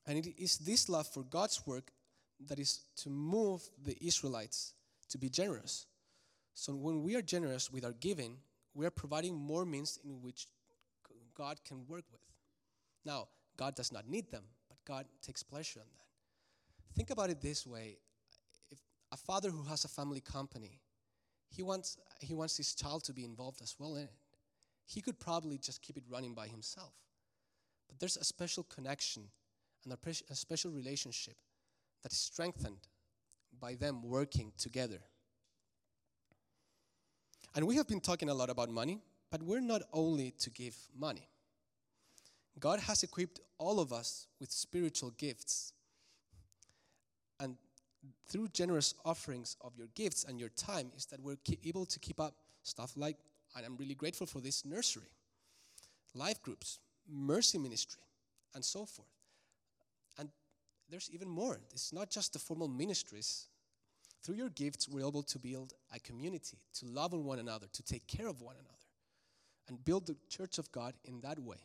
And 0.06 0.18
it 0.18 0.40
is 0.40 0.58
this 0.58 0.88
love 0.88 1.08
for 1.08 1.24
God's 1.24 1.66
work 1.66 1.90
that 2.48 2.58
is 2.58 2.84
to 2.96 3.10
move 3.10 3.68
the 3.82 3.96
Israelites 4.00 4.74
to 5.08 5.18
be 5.18 5.28
generous. 5.28 5.86
So 6.54 6.74
when 6.74 7.02
we 7.02 7.16
are 7.16 7.22
generous 7.22 7.72
with 7.72 7.84
our 7.84 7.92
giving, 7.92 8.38
we 8.74 8.86
are 8.86 8.90
providing 8.90 9.34
more 9.34 9.64
means 9.64 9.98
in 10.04 10.22
which 10.22 10.46
God 11.36 11.58
can 11.64 11.86
work 11.88 12.04
with. 12.12 12.20
Now, 13.04 13.28
God 13.56 13.74
does 13.74 13.92
not 13.92 14.08
need 14.08 14.30
them, 14.30 14.44
but 14.68 14.78
God 14.84 15.06
takes 15.22 15.42
pleasure 15.42 15.80
in 15.80 15.86
that. 15.94 16.94
Think 16.94 17.10
about 17.10 17.30
it 17.30 17.40
this 17.40 17.66
way 17.66 17.98
if 18.70 18.78
a 19.12 19.16
father 19.16 19.50
who 19.50 19.62
has 19.64 19.84
a 19.84 19.88
family 19.88 20.20
company, 20.20 20.80
he 21.48 21.62
wants, 21.62 21.98
he 22.20 22.34
wants 22.34 22.56
his 22.56 22.74
child 22.74 23.04
to 23.04 23.12
be 23.12 23.24
involved 23.24 23.60
as 23.62 23.74
well 23.78 23.96
in 23.96 24.04
it. 24.04 24.12
He 24.86 25.00
could 25.00 25.18
probably 25.18 25.58
just 25.58 25.82
keep 25.82 25.96
it 25.96 26.04
running 26.08 26.34
by 26.34 26.46
himself. 26.46 26.92
But 27.88 27.98
there's 27.98 28.16
a 28.16 28.24
special 28.24 28.64
connection 28.64 29.24
and 29.84 29.92
a, 29.92 30.34
special 30.34 30.70
relationship 30.70 31.36
that 32.02 32.12
is 32.12 32.18
strengthened 32.18 32.88
by 33.60 33.74
them 33.74 34.02
working 34.02 34.52
together. 34.58 35.00
And 37.54 37.66
we 37.66 37.76
have 37.76 37.88
been 37.88 38.00
talking 38.00 38.28
a 38.28 38.34
lot 38.34 38.50
about 38.50 38.68
money, 38.68 39.00
but 39.30 39.42
we're 39.42 39.60
not 39.60 39.82
only 39.92 40.32
to 40.38 40.50
give 40.50 40.76
money. 40.96 41.28
God 42.58 42.80
has 42.80 43.02
equipped 43.02 43.40
all 43.58 43.80
of 43.80 43.92
us 43.92 44.26
with 44.40 44.50
spiritual 44.50 45.10
gifts. 45.18 45.72
And 47.38 47.56
through 48.28 48.48
generous 48.48 48.94
offerings 49.04 49.56
of 49.60 49.76
your 49.76 49.88
gifts 49.94 50.24
and 50.24 50.40
your 50.40 50.48
time, 50.50 50.90
is 50.96 51.06
that 51.06 51.20
we're 51.20 51.36
able 51.64 51.86
to 51.86 51.98
keep 51.98 52.18
up 52.20 52.34
stuff 52.62 52.92
like, 52.96 53.16
and 53.54 53.64
I'm 53.64 53.76
really 53.76 53.94
grateful 53.94 54.26
for 54.26 54.40
this 54.40 54.64
nursery, 54.64 55.10
life 56.14 56.42
groups, 56.42 56.78
mercy 57.08 57.58
ministry, 57.58 58.02
and 58.54 58.64
so 58.64 58.86
forth. 58.86 59.08
And 60.18 60.30
there's 60.88 61.10
even 61.12 61.28
more. 61.28 61.60
It's 61.72 61.92
not 61.92 62.10
just 62.10 62.32
the 62.32 62.38
formal 62.38 62.68
ministries. 62.68 63.48
Through 64.22 64.36
your 64.36 64.48
gifts, 64.48 64.88
we're 64.88 65.06
able 65.06 65.22
to 65.24 65.38
build 65.38 65.74
a 65.94 66.00
community, 66.00 66.58
to 66.74 66.86
love 66.86 67.12
on 67.12 67.24
one 67.24 67.38
another, 67.38 67.66
to 67.72 67.82
take 67.82 68.06
care 68.06 68.26
of 68.26 68.40
one 68.40 68.56
another, 68.56 68.72
and 69.68 69.84
build 69.84 70.06
the 70.06 70.16
church 70.28 70.58
of 70.58 70.72
God 70.72 70.94
in 71.04 71.20
that 71.20 71.38
way. 71.38 71.58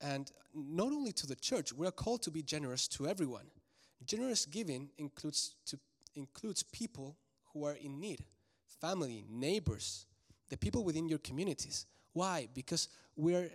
And 0.00 0.30
not 0.54 0.92
only 0.92 1.12
to 1.12 1.26
the 1.26 1.34
church, 1.34 1.72
we 1.72 1.86
are 1.86 1.92
called 1.92 2.22
to 2.22 2.30
be 2.30 2.42
generous 2.42 2.86
to 2.88 3.08
everyone. 3.08 3.46
Generous 4.04 4.46
giving 4.46 4.90
includes, 4.98 5.56
to, 5.66 5.78
includes 6.14 6.62
people 6.62 7.16
who 7.52 7.64
are 7.64 7.74
in 7.74 8.00
need 8.00 8.24
family, 8.80 9.24
neighbors, 9.28 10.06
the 10.50 10.56
people 10.56 10.84
within 10.84 11.08
your 11.08 11.18
communities. 11.18 11.86
Why? 12.12 12.48
Because 12.54 12.88
we're 13.16 13.50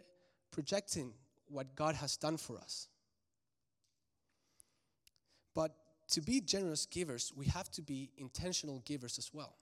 projecting 0.51 1.13
what 1.47 1.75
God 1.75 1.95
has 1.95 2.17
done 2.17 2.35
for 2.37 2.57
us. 2.57 2.87
But 5.53 5.71
to 6.09 6.21
be 6.21 6.41
generous 6.41 6.85
givers, 6.85 7.31
we 7.35 7.45
have 7.47 7.69
to 7.71 7.81
be 7.81 8.11
intentional 8.17 8.81
givers 8.85 9.17
as 9.17 9.33
well. 9.33 9.55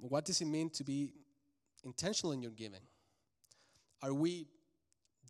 What 0.00 0.24
does 0.24 0.40
it 0.40 0.46
mean 0.46 0.70
to 0.70 0.84
be 0.84 1.12
intentional 1.84 2.32
in 2.32 2.40
your 2.40 2.52
giving? 2.52 2.80
Are 4.02 4.14
we 4.14 4.46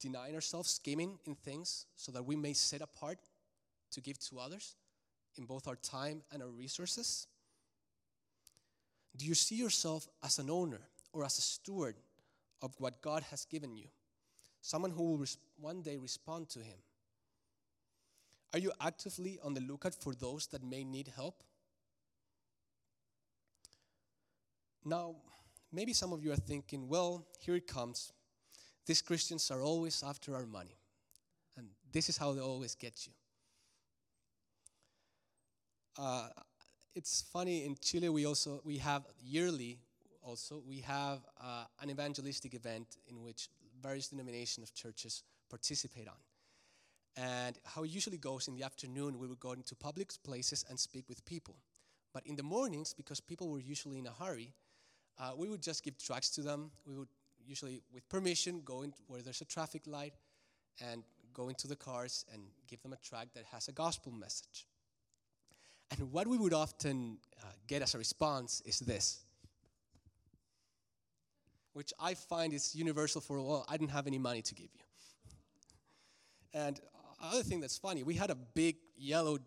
denying 0.00 0.34
ourselves, 0.34 0.70
scheming 0.70 1.18
in 1.24 1.34
things 1.34 1.86
so 1.96 2.12
that 2.12 2.24
we 2.24 2.36
may 2.36 2.52
set 2.52 2.82
apart 2.82 3.18
to 3.92 4.00
give 4.00 4.18
to 4.18 4.38
others 4.38 4.76
in 5.36 5.44
both 5.44 5.66
our 5.66 5.76
time 5.76 6.22
and 6.32 6.42
our 6.42 6.48
resources? 6.48 7.26
Do 9.16 9.26
you 9.26 9.34
see 9.34 9.56
yourself 9.56 10.06
as 10.22 10.38
an 10.38 10.50
owner 10.50 10.80
or 11.12 11.24
as 11.24 11.38
a 11.38 11.42
steward 11.42 11.96
of 12.62 12.74
what 12.78 13.02
God 13.02 13.24
has 13.30 13.44
given 13.44 13.76
you? 13.76 13.88
Someone 14.60 14.90
who 14.90 15.16
will 15.16 15.26
one 15.58 15.82
day 15.82 15.96
respond 15.96 16.48
to 16.50 16.60
Him. 16.60 16.78
Are 18.52 18.58
you 18.58 18.72
actively 18.80 19.38
on 19.42 19.54
the 19.54 19.60
lookout 19.60 19.94
for 19.94 20.14
those 20.14 20.46
that 20.48 20.62
may 20.62 20.84
need 20.84 21.12
help? 21.14 21.42
Now, 24.84 25.16
maybe 25.72 25.92
some 25.92 26.12
of 26.12 26.24
you 26.24 26.32
are 26.32 26.36
thinking, 26.36 26.88
well, 26.88 27.26
here 27.40 27.56
it 27.56 27.66
comes. 27.66 28.12
These 28.88 29.02
Christians 29.02 29.50
are 29.50 29.60
always 29.60 30.02
after 30.02 30.34
our 30.34 30.46
money. 30.46 30.78
And 31.58 31.68
this 31.92 32.08
is 32.08 32.16
how 32.16 32.32
they 32.32 32.40
always 32.40 32.74
get 32.74 33.06
you. 33.06 33.12
Uh, 35.98 36.28
it's 36.94 37.22
funny 37.30 37.66
in 37.66 37.76
Chile 37.82 38.08
we 38.08 38.24
also 38.24 38.62
we 38.64 38.78
have 38.78 39.04
yearly 39.22 39.78
also 40.22 40.62
we 40.66 40.80
have 40.80 41.18
uh, 41.38 41.64
an 41.82 41.90
evangelistic 41.90 42.54
event 42.54 42.96
in 43.08 43.22
which 43.22 43.50
various 43.82 44.08
denominations 44.08 44.66
of 44.66 44.74
churches 44.74 45.22
participate 45.50 46.08
on. 46.08 46.20
And 47.16 47.58
how 47.66 47.82
it 47.82 47.90
usually 47.90 48.16
goes 48.16 48.48
in 48.48 48.54
the 48.54 48.62
afternoon, 48.62 49.18
we 49.18 49.26
would 49.26 49.40
go 49.40 49.52
into 49.52 49.74
public 49.74 50.12
places 50.24 50.64
and 50.70 50.80
speak 50.80 51.08
with 51.10 51.22
people. 51.26 51.56
But 52.14 52.24
in 52.24 52.36
the 52.36 52.42
mornings, 52.42 52.94
because 52.94 53.20
people 53.20 53.50
were 53.50 53.60
usually 53.60 53.98
in 53.98 54.06
a 54.06 54.12
hurry, 54.12 54.54
uh, 55.18 55.32
we 55.36 55.48
would 55.50 55.62
just 55.62 55.84
give 55.84 55.98
tracts 55.98 56.30
to 56.30 56.42
them. 56.42 56.70
We 56.86 56.96
would 56.96 57.08
usually 57.48 57.82
with 57.92 58.08
permission, 58.08 58.60
go 58.64 58.82
in 58.82 58.92
where 59.06 59.22
there's 59.22 59.40
a 59.40 59.46
traffic 59.46 59.82
light 59.86 60.12
and 60.80 61.02
go 61.32 61.48
into 61.48 61.66
the 61.66 61.76
cars 61.76 62.24
and 62.32 62.42
give 62.66 62.82
them 62.82 62.92
a 62.92 62.96
tract 62.96 63.34
that 63.34 63.44
has 63.46 63.68
a 63.68 63.72
gospel 63.72 64.12
message. 64.12 64.66
And 65.90 66.12
what 66.12 66.26
we 66.26 66.36
would 66.36 66.52
often 66.52 67.18
uh, 67.42 67.46
get 67.66 67.80
as 67.80 67.94
a 67.94 67.98
response 67.98 68.62
is 68.66 68.78
this, 68.80 69.24
which 71.72 71.92
I 71.98 72.14
find 72.14 72.52
is 72.52 72.74
universal 72.74 73.20
for, 73.20 73.38
all. 73.38 73.64
I 73.68 73.76
didn't 73.78 73.92
have 73.92 74.06
any 74.06 74.18
money 74.18 74.42
to 74.42 74.54
give 74.54 74.68
you. 74.74 74.84
And 76.52 76.78
other 77.22 77.42
thing 77.42 77.60
that's 77.60 77.78
funny, 77.78 78.02
we 78.02 78.14
had 78.14 78.30
a 78.30 78.34
big 78.34 78.76
yellow, 78.96 79.38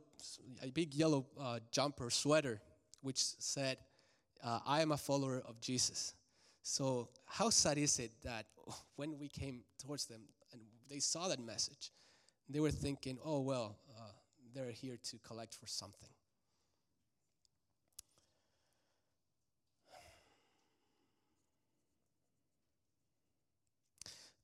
a 0.63 0.69
big 0.69 0.93
yellow 0.95 1.25
uh, 1.39 1.59
jumper 1.71 2.09
sweater, 2.09 2.59
which 3.01 3.17
said, 3.17 3.77
uh, 4.43 4.59
"I 4.65 4.81
am 4.81 4.91
a 4.91 4.97
follower 4.97 5.41
of 5.45 5.61
Jesus." 5.61 6.13
So, 6.63 7.09
how 7.25 7.49
sad 7.49 7.77
is 7.77 7.97
it 7.99 8.11
that 8.23 8.45
when 8.95 9.17
we 9.19 9.27
came 9.27 9.63
towards 9.79 10.05
them 10.05 10.21
and 10.51 10.61
they 10.89 10.99
saw 10.99 11.27
that 11.27 11.39
message, 11.39 11.91
they 12.49 12.59
were 12.59 12.71
thinking, 12.71 13.17
oh, 13.23 13.39
well, 13.39 13.77
uh, 13.97 14.11
they're 14.53 14.71
here 14.71 14.97
to 15.09 15.17
collect 15.19 15.55
for 15.55 15.67
something. 15.67 16.09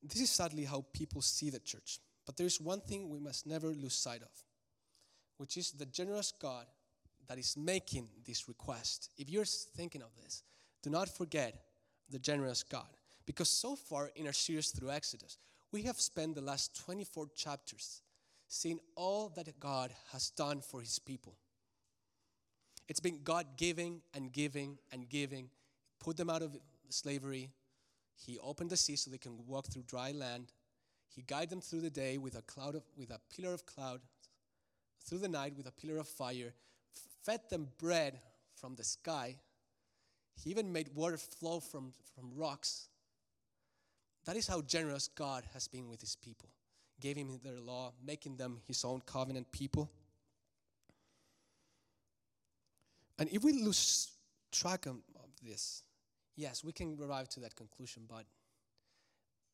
This 0.01 0.21
is 0.21 0.29
sadly 0.29 0.63
how 0.63 0.85
people 0.93 1.21
see 1.21 1.49
the 1.49 1.59
church. 1.59 1.99
But 2.25 2.37
there 2.37 2.47
is 2.47 2.61
one 2.61 2.81
thing 2.81 3.09
we 3.09 3.19
must 3.19 3.45
never 3.45 3.67
lose 3.67 3.93
sight 3.93 4.21
of, 4.21 4.29
which 5.37 5.57
is 5.57 5.71
the 5.71 5.85
generous 5.85 6.31
God 6.31 6.65
that 7.27 7.37
is 7.37 7.57
making 7.57 8.07
this 8.25 8.47
request. 8.47 9.09
If 9.17 9.29
you're 9.29 9.45
thinking 9.45 10.01
of 10.01 10.09
this, 10.21 10.43
do 10.81 10.89
not 10.89 11.09
forget 11.09 11.55
the 12.09 12.19
generous 12.19 12.63
God. 12.63 12.87
Because 13.25 13.49
so 13.49 13.75
far 13.75 14.11
in 14.15 14.25
our 14.27 14.33
series 14.33 14.69
through 14.69 14.91
Exodus, 14.91 15.37
we 15.71 15.83
have 15.83 15.99
spent 15.99 16.35
the 16.35 16.41
last 16.41 16.79
24 16.85 17.27
chapters 17.35 18.01
seeing 18.47 18.79
all 18.95 19.29
that 19.35 19.59
God 19.59 19.91
has 20.11 20.29
done 20.29 20.61
for 20.61 20.79
his 20.79 20.99
people. 20.99 21.35
It's 22.87 23.01
been 23.01 23.19
God 23.23 23.45
giving 23.57 24.01
and 24.13 24.31
giving 24.31 24.77
and 24.93 25.09
giving, 25.09 25.49
put 25.99 26.15
them 26.15 26.29
out 26.29 26.41
of 26.41 26.57
slavery. 26.89 27.49
He 28.15 28.39
opened 28.39 28.69
the 28.69 28.77
sea 28.77 28.95
so 28.95 29.11
they 29.11 29.17
can 29.17 29.45
walk 29.45 29.67
through 29.67 29.83
dry 29.83 30.11
land. 30.11 30.53
He 31.13 31.21
guided 31.21 31.49
them 31.49 31.61
through 31.61 31.81
the 31.81 31.89
day 31.89 32.17
with 32.17 32.37
a 32.37 32.41
cloud 32.43 32.75
of, 32.75 32.83
with 32.97 33.11
a 33.11 33.19
pillar 33.35 33.53
of 33.53 33.65
cloud, 33.65 33.99
through 35.05 35.19
the 35.19 35.27
night 35.27 35.55
with 35.57 35.67
a 35.67 35.71
pillar 35.71 35.97
of 35.97 36.07
fire, 36.07 36.53
fed 37.23 37.41
them 37.49 37.67
bread 37.77 38.19
from 38.55 38.75
the 38.75 38.83
sky, 38.83 39.35
he 40.43 40.49
even 40.51 40.71
made 40.71 40.89
water 40.93 41.17
flow 41.17 41.59
from, 41.59 41.93
from 42.15 42.31
rocks. 42.35 42.89
That 44.25 44.35
is 44.35 44.47
how 44.47 44.61
generous 44.61 45.07
God 45.07 45.43
has 45.53 45.67
been 45.67 45.89
with 45.89 46.01
his 46.01 46.15
people. 46.15 46.49
Gave 46.99 47.17
him 47.17 47.39
their 47.43 47.59
law, 47.59 47.93
making 48.05 48.37
them 48.37 48.59
his 48.65 48.83
own 48.83 49.01
covenant 49.05 49.51
people. 49.51 49.89
And 53.19 53.29
if 53.29 53.43
we 53.43 53.53
lose 53.53 54.09
track 54.51 54.85
of 54.85 54.97
this, 55.43 55.83
yes, 56.35 56.63
we 56.63 56.71
can 56.71 56.97
arrive 57.01 57.29
to 57.29 57.39
that 57.41 57.55
conclusion, 57.55 58.03
but 58.07 58.25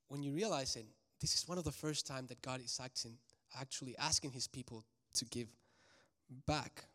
when 0.09 0.21
you 0.21 0.33
realize 0.33 0.75
it, 0.75 0.85
this 1.21 1.35
is 1.35 1.47
one 1.47 1.57
of 1.57 1.63
the 1.63 1.71
first 1.71 2.05
time 2.05 2.27
that 2.27 2.41
God 2.41 2.61
is 2.61 2.79
acting, 2.83 3.17
actually 3.59 3.95
asking 3.97 4.31
his 4.31 4.47
people 4.47 4.83
to 5.13 5.25
give 5.25 5.47
back. 6.45 6.85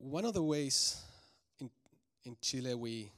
One 0.00 0.24
of 0.24 0.32
the 0.32 0.42
ways 0.42 1.02
in, 1.60 1.70
in 2.24 2.34
Chile 2.40 2.74
we, 2.74 3.12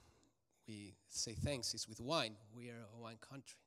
we 0.67 0.95
say 1.09 1.33
thanks 1.33 1.75
is 1.75 1.89
with 1.89 2.01
wine. 2.01 2.35
We 2.57 2.71
are 2.71 2.87
a 2.97 3.01
wine 3.01 3.19
country. 3.21 3.59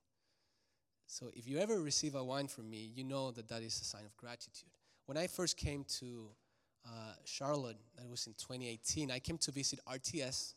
So 1.06 1.30
if 1.34 1.48
you 1.48 1.58
ever 1.58 1.80
receive 1.80 2.14
a 2.14 2.22
wine 2.22 2.46
from 2.46 2.68
me, 2.68 2.90
you 2.94 3.04
know 3.04 3.30
that 3.30 3.48
that 3.48 3.62
is 3.62 3.80
a 3.80 3.84
sign 3.84 4.04
of 4.04 4.14
gratitude. 4.18 4.68
When 5.06 5.16
I 5.16 5.28
first 5.28 5.56
came 5.56 5.84
to 6.00 6.28
uh, 6.84 7.14
Charlotte, 7.24 7.78
that 7.96 8.06
was 8.08 8.26
in 8.26 8.34
2018, 8.34 9.10
I 9.10 9.18
came 9.18 9.38
to 9.38 9.50
visit 9.50 9.80
RTS, 9.88 10.52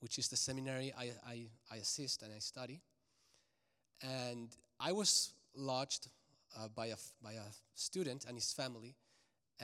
which 0.00 0.18
is 0.18 0.26
the 0.28 0.36
seminary 0.36 0.92
I, 0.98 1.12
I, 1.24 1.46
I 1.70 1.76
assist 1.76 2.22
and 2.22 2.32
I 2.34 2.40
study. 2.40 2.80
And 4.02 4.48
I 4.80 4.90
was 4.90 5.34
lodged 5.54 6.08
uh, 6.58 6.66
by, 6.74 6.86
a, 6.86 6.96
by 7.22 7.32
a 7.34 7.44
student 7.74 8.24
and 8.26 8.36
his 8.36 8.52
family. 8.52 8.96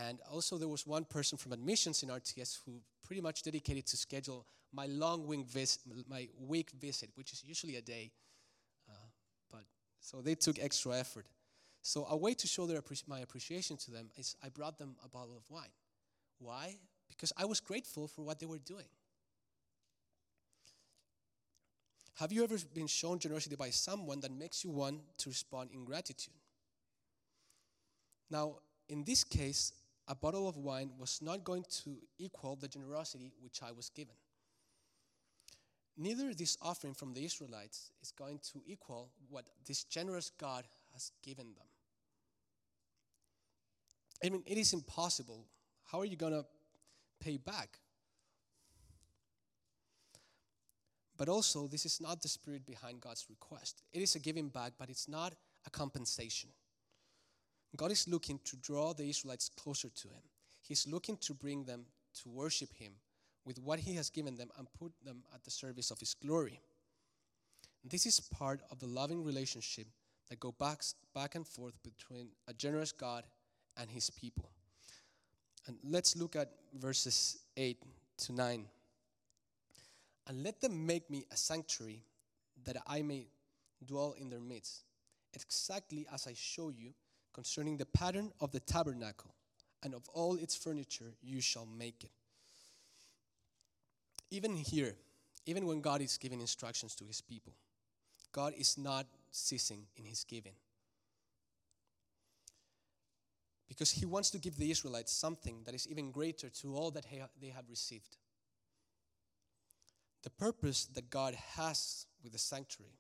And 0.07 0.21
also, 0.31 0.59
there 0.59 0.69
was 0.69 0.87
one 0.87 1.05
person 1.05 1.37
from 1.37 1.53
admissions 1.53 2.05
in 2.05 2.09
RTS 2.09 2.61
who 2.65 2.81
pretty 3.05 3.21
much 3.21 3.43
dedicated 3.43 3.87
to 3.87 3.97
schedule 3.97 4.47
my 4.73 4.87
long 4.87 5.27
week, 5.27 5.47
vis- 5.47 5.81
my 6.09 6.29
week 6.39 6.71
visit, 6.79 7.11
which 7.17 7.33
is 7.33 7.43
usually 7.45 7.77
a 7.77 7.81
day. 7.81 8.13
Uh, 8.89 8.93
but 9.51 9.65
so 9.99 10.21
they 10.21 10.37
took 10.37 10.59
extra 10.61 10.97
effort. 10.97 11.27
So 11.83 12.07
a 12.11 12.17
way 12.17 12.35
to 12.35 12.47
show 12.47 12.67
their 12.67 12.81
my 13.09 13.21
appreciation 13.21 13.77
to 13.79 13.91
them 13.91 14.11
is 14.17 14.37
I 14.43 14.51
brought 14.51 14.79
them 14.79 14.95
a 15.05 15.09
bottle 15.09 15.37
of 15.37 15.43
wine. 15.51 15.73
Why? 16.39 16.77
Because 17.09 17.33
I 17.37 17.45
was 17.45 17.59
grateful 17.59 18.07
for 18.07 18.23
what 18.23 18.39
they 18.39 18.47
were 18.47 18.59
doing. 18.59 18.89
Have 22.17 22.33
you 22.33 22.45
ever 22.45 22.57
been 22.73 22.89
shown 22.89 23.19
generosity 23.19 23.57
by 23.57 23.71
someone 23.71 24.21
that 24.21 24.33
makes 24.33 24.63
you 24.65 24.71
want 24.71 25.01
to 25.19 25.29
respond 25.29 25.71
in 25.73 25.85
gratitude? 25.85 26.35
Now, 28.31 28.57
in 28.89 29.05
this 29.05 29.25
case, 29.25 29.73
a 30.09 30.15
bottle 30.15 30.49
of 30.49 30.57
wine 30.57 30.91
was 30.99 31.21
not 31.21 31.45
going 31.45 31.65
to 31.83 31.99
equal 32.19 32.57
the 32.57 32.67
generosity 32.67 33.33
which 33.41 33.61
I 33.63 33.73
was 33.73 33.91
given. 33.91 34.15
Neither 35.99 36.33
this 36.33 36.57
offering 36.63 36.95
from 36.95 37.13
the 37.13 37.25
Israelites 37.25 37.91
is 38.03 38.11
going 38.11 38.41
to 38.53 38.63
equal 38.67 39.11
what 39.29 39.45
this 39.67 39.85
generous 39.85 40.31
God 40.39 40.65
has 40.95 41.13
given 41.23 41.47
them. 41.47 41.67
I 44.25 44.31
mean, 44.31 44.43
it 44.47 44.57
is 44.57 44.73
impossible. 44.73 45.45
How 45.85 46.01
are 46.01 46.05
you 46.05 46.17
going 46.17 46.33
to 46.33 46.45
pay 47.21 47.37
back? 47.37 47.79
But 51.17 51.29
also, 51.29 51.67
this 51.67 51.85
is 51.85 52.01
not 52.01 52.23
the 52.23 52.29
spirit 52.29 52.65
behind 52.65 53.01
God's 53.01 53.27
request. 53.29 53.83
It 53.93 54.01
is 54.01 54.15
a 54.15 54.21
giving 54.21 54.49
back, 54.49 54.75
but 54.79 54.89
it's 54.89 55.09
not 55.09 55.35
a 55.67 55.71
compensation. 55.71 56.51
God 57.77 57.91
is 57.91 58.09
looking 58.09 58.41
to 58.45 58.57
draw 58.57 58.93
the 58.93 59.09
Israelites 59.09 59.51
closer 59.51 59.89
to 59.89 60.09
Him. 60.09 60.23
He's 60.63 60.87
looking 60.87 61.17
to 61.19 61.35
bring 61.35 61.65
them 61.65 61.85
to 62.23 62.29
worship 62.29 62.73
Him 62.75 62.93
with 63.45 63.59
what 63.59 63.79
He 63.79 63.95
has 63.95 64.11
given 64.11 64.37
them 64.37 64.51
and 64.59 64.67
put 64.79 64.93
them 65.05 65.23
at 65.35 65.45
the 65.45 65.51
service 65.51 65.91
of 65.91 66.01
His 66.01 66.15
glory. 66.15 66.61
This 67.85 68.07
is 68.07 68.21
part 68.21 68.61
of 68.71 68.79
the 68.79 68.87
loving 68.87 69.23
relationship 69.23 69.87
that 70.29 70.41
goes 70.41 70.55
back, 70.59 70.83
back 71.15 71.35
and 71.35 71.47
forth 71.47 71.75
between 71.83 72.29
a 72.47 72.53
generous 72.53 72.93
God 72.93 73.25
and 73.77 73.91
His 73.91 74.11
people. 74.11 74.51
And 75.67 75.77
let's 75.85 76.17
look 76.17 76.37
at 76.37 76.51
verses 76.75 77.39
8 77.57 77.83
to 78.19 78.33
9. 78.33 78.65
And 80.27 80.43
let 80.43 80.61
them 80.61 80.87
make 80.87 81.09
me 81.11 81.25
a 81.31 81.37
sanctuary 81.37 82.03
that 82.65 82.77
I 82.87 83.03
may 83.03 83.29
dwell 83.87 84.15
in 84.19 84.29
their 84.29 84.41
midst, 84.41 84.85
exactly 85.35 86.07
as 86.13 86.27
I 86.27 86.33
show 86.35 86.71
you 86.71 86.93
concerning 87.39 87.77
the 87.77 87.87
pattern 87.87 88.33
of 88.41 88.51
the 88.51 88.59
tabernacle 88.59 89.33
and 89.85 89.95
of 89.95 90.03
all 90.13 90.35
its 90.35 90.57
furniture 90.57 91.13
you 91.23 91.41
shall 91.41 91.67
make 91.67 92.03
it. 92.03 92.11
Even 94.29 94.57
here, 94.57 94.97
even 95.47 95.65
when 95.65 95.81
God 95.81 96.01
is 96.01 96.19
giving 96.19 96.41
instructions 96.41 96.97
to 96.97 97.05
his 97.05 97.21
people, 97.21 97.53
God 98.33 98.55
is 98.59 98.77
not 98.77 99.07
ceasing 99.31 99.87
in 99.97 100.05
his 100.05 100.25
giving. 100.25 100.55
Because 103.69 103.93
he 103.93 104.05
wants 104.05 104.31
to 104.31 104.39
give 104.39 104.57
the 104.57 104.73
Israelites 104.73 105.13
something 105.13 105.63
that 105.65 105.77
is 105.77 105.87
even 105.87 106.11
greater 106.11 106.49
to 106.49 106.75
all 106.75 106.91
that 106.91 107.07
they 107.41 107.51
have 107.51 107.71
received. 107.71 108.17
The 110.25 110.31
purpose 110.31 110.87
that 110.87 111.09
God 111.09 111.37
has 111.55 112.07
with 112.21 112.33
the 112.33 112.39
sanctuary 112.41 112.99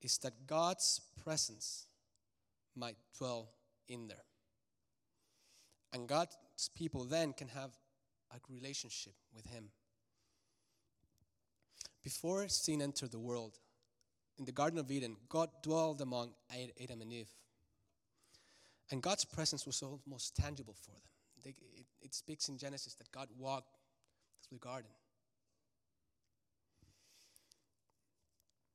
is 0.00 0.18
that 0.18 0.48
God's 0.48 1.00
presence 1.22 1.86
might 2.76 2.96
dwell 3.16 3.50
in 3.88 4.08
there. 4.08 4.24
And 5.92 6.08
God's 6.08 6.36
people 6.74 7.04
then 7.04 7.32
can 7.32 7.48
have 7.48 7.70
a 8.30 8.38
relationship 8.48 9.14
with 9.34 9.46
Him. 9.46 9.68
Before 12.02 12.48
sin 12.48 12.82
entered 12.82 13.12
the 13.12 13.18
world, 13.18 13.58
in 14.38 14.44
the 14.44 14.52
Garden 14.52 14.78
of 14.78 14.90
Eden, 14.90 15.16
God 15.28 15.50
dwelled 15.62 16.00
among 16.00 16.32
Adam 16.50 17.00
and 17.02 17.12
Eve. 17.12 17.28
And 18.90 19.02
God's 19.02 19.24
presence 19.24 19.66
was 19.66 19.82
almost 19.82 20.34
tangible 20.36 20.74
for 20.74 20.90
them. 20.90 21.00
They, 21.44 21.50
it, 21.50 21.86
it 22.00 22.14
speaks 22.14 22.48
in 22.48 22.58
Genesis 22.58 22.94
that 22.94 23.10
God 23.12 23.28
walked 23.38 23.76
through 24.46 24.58
the 24.58 24.64
garden. 24.64 24.90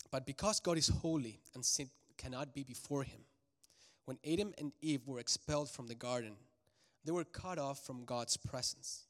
But 0.09 0.25
because 0.25 0.59
God 0.59 0.77
is 0.77 0.87
holy 0.87 1.41
and 1.53 1.65
sin 1.65 1.89
cannot 2.17 2.53
be 2.53 2.63
before 2.63 3.03
him, 3.03 3.19
when 4.07 4.17
Adam 4.25 4.53
and 4.57 4.71
Eve 4.79 5.05
were 5.05 5.19
expelled 5.19 5.69
from 5.69 5.87
the 5.87 5.93
garden, 5.93 6.31
they 7.03 7.11
were 7.11 7.25
cut 7.25 7.59
off 7.59 7.85
from 7.85 8.05
God's 8.05 8.37
presence. 8.37 9.03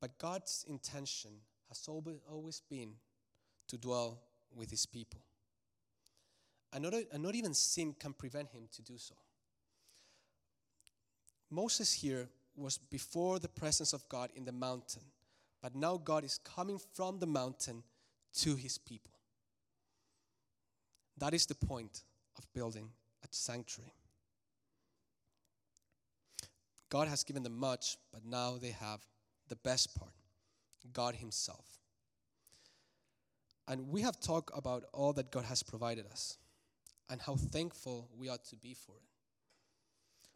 But 0.00 0.16
God's 0.16 0.64
intention 0.66 1.32
has 1.68 1.86
always 1.86 2.62
been 2.70 2.94
to 3.68 3.76
dwell 3.76 4.18
with 4.56 4.70
his 4.70 4.86
people. 4.86 5.20
And 6.72 6.84
not, 6.84 6.94
and 7.12 7.22
not 7.22 7.34
even 7.34 7.52
sin 7.52 7.94
can 8.00 8.14
prevent 8.14 8.48
him 8.48 8.62
to 8.76 8.82
do 8.82 8.94
so. 8.96 9.14
Moses 11.50 11.92
here 11.92 12.30
was 12.56 12.78
before 12.78 13.38
the 13.38 13.48
presence 13.48 13.92
of 13.92 14.08
God 14.08 14.30
in 14.34 14.46
the 14.46 14.52
mountain, 14.52 15.02
but 15.60 15.74
now 15.74 15.98
God 15.98 16.24
is 16.24 16.38
coming 16.38 16.80
from 16.94 17.18
the 17.18 17.26
mountain 17.26 17.82
to 18.38 18.56
his 18.56 18.78
people. 18.78 19.12
That 21.18 21.34
is 21.34 21.44
the 21.44 21.54
point 21.54 22.04
of 22.38 22.50
building 22.54 22.88
a 23.24 23.28
sanctuary. 23.30 23.92
God 26.90 27.08
has 27.08 27.24
given 27.24 27.42
them 27.42 27.58
much, 27.58 27.96
but 28.12 28.24
now 28.24 28.58
they 28.60 28.70
have 28.70 29.00
the 29.48 29.56
best 29.56 29.94
part 29.98 30.12
God 30.92 31.14
Himself. 31.14 31.64
And 33.68 33.88
we 33.88 34.02
have 34.02 34.20
talked 34.20 34.50
about 34.56 34.84
all 34.92 35.12
that 35.14 35.30
God 35.30 35.44
has 35.44 35.62
provided 35.62 36.06
us 36.06 36.36
and 37.08 37.20
how 37.20 37.36
thankful 37.36 38.08
we 38.16 38.28
ought 38.28 38.44
to 38.46 38.56
be 38.56 38.74
for 38.74 38.92
it. 38.92 39.08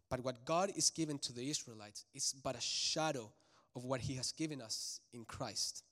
But 0.08 0.24
what 0.24 0.44
God 0.44 0.70
is 0.76 0.90
given 0.90 1.18
to 1.18 1.32
the 1.32 1.50
Israelites 1.50 2.04
is 2.14 2.34
but 2.42 2.56
a 2.56 2.60
shadow 2.60 3.32
of 3.74 3.84
what 3.84 4.00
He 4.00 4.14
has 4.14 4.32
given 4.32 4.62
us 4.62 5.00
in 5.12 5.24
Christ. 5.24 5.82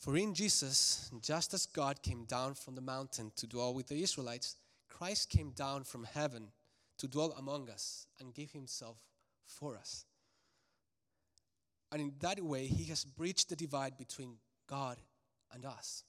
For 0.00 0.16
in 0.16 0.32
Jesus, 0.32 1.10
just 1.20 1.52
as 1.52 1.66
God 1.66 2.02
came 2.02 2.24
down 2.24 2.54
from 2.54 2.74
the 2.74 2.80
mountain 2.80 3.32
to 3.36 3.46
dwell 3.46 3.74
with 3.74 3.88
the 3.88 4.02
Israelites, 4.02 4.56
Christ 4.88 5.28
came 5.28 5.50
down 5.50 5.84
from 5.84 6.04
heaven 6.04 6.48
to 6.96 7.06
dwell 7.06 7.34
among 7.38 7.68
us 7.68 8.06
and 8.18 8.32
give 8.32 8.50
himself 8.52 8.96
for 9.44 9.76
us. 9.76 10.06
And 11.92 12.00
in 12.00 12.12
that 12.20 12.40
way, 12.40 12.66
he 12.66 12.84
has 12.84 13.04
breached 13.04 13.50
the 13.50 13.56
divide 13.56 13.98
between 13.98 14.36
God 14.66 14.96
and 15.52 15.66
us. 15.66 16.04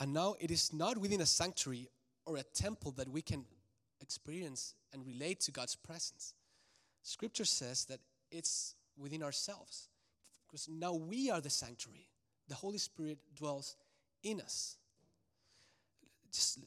And 0.00 0.12
now 0.12 0.34
it 0.40 0.50
is 0.50 0.72
not 0.72 0.98
within 0.98 1.20
a 1.20 1.26
sanctuary 1.26 1.86
or 2.26 2.38
a 2.38 2.42
temple 2.42 2.90
that 2.92 3.08
we 3.08 3.22
can 3.22 3.44
experience 4.00 4.74
and 4.92 5.06
relate 5.06 5.38
to 5.42 5.52
God's 5.52 5.76
presence. 5.76 6.34
Scripture 7.04 7.44
says 7.44 7.84
that 7.84 8.00
it's 8.32 8.74
within 8.98 9.22
ourselves. 9.22 9.89
Because 10.50 10.68
now 10.68 10.94
we 10.94 11.30
are 11.30 11.40
the 11.40 11.50
sanctuary. 11.50 12.08
The 12.48 12.56
Holy 12.56 12.78
Spirit 12.78 13.18
dwells 13.36 13.76
in 14.24 14.40
us. 14.40 14.76
Just, 16.32 16.58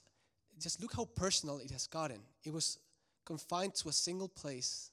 just 0.57 0.81
look 0.81 0.93
how 0.95 1.05
personal 1.15 1.59
it 1.59 1.69
has 1.71 1.87
gotten. 1.87 2.19
It 2.45 2.53
was 2.53 2.77
confined 3.25 3.75
to 3.75 3.89
a 3.89 3.91
single 3.91 4.29
place 4.29 4.89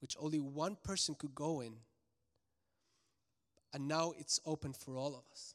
which 0.00 0.16
only 0.20 0.38
one 0.38 0.76
person 0.84 1.16
could 1.16 1.34
go 1.34 1.62
in. 1.62 1.72
And 3.74 3.88
now 3.88 4.12
it's 4.16 4.38
open 4.46 4.72
for 4.72 4.96
all 4.96 5.14
of 5.14 5.22
us. 5.32 5.54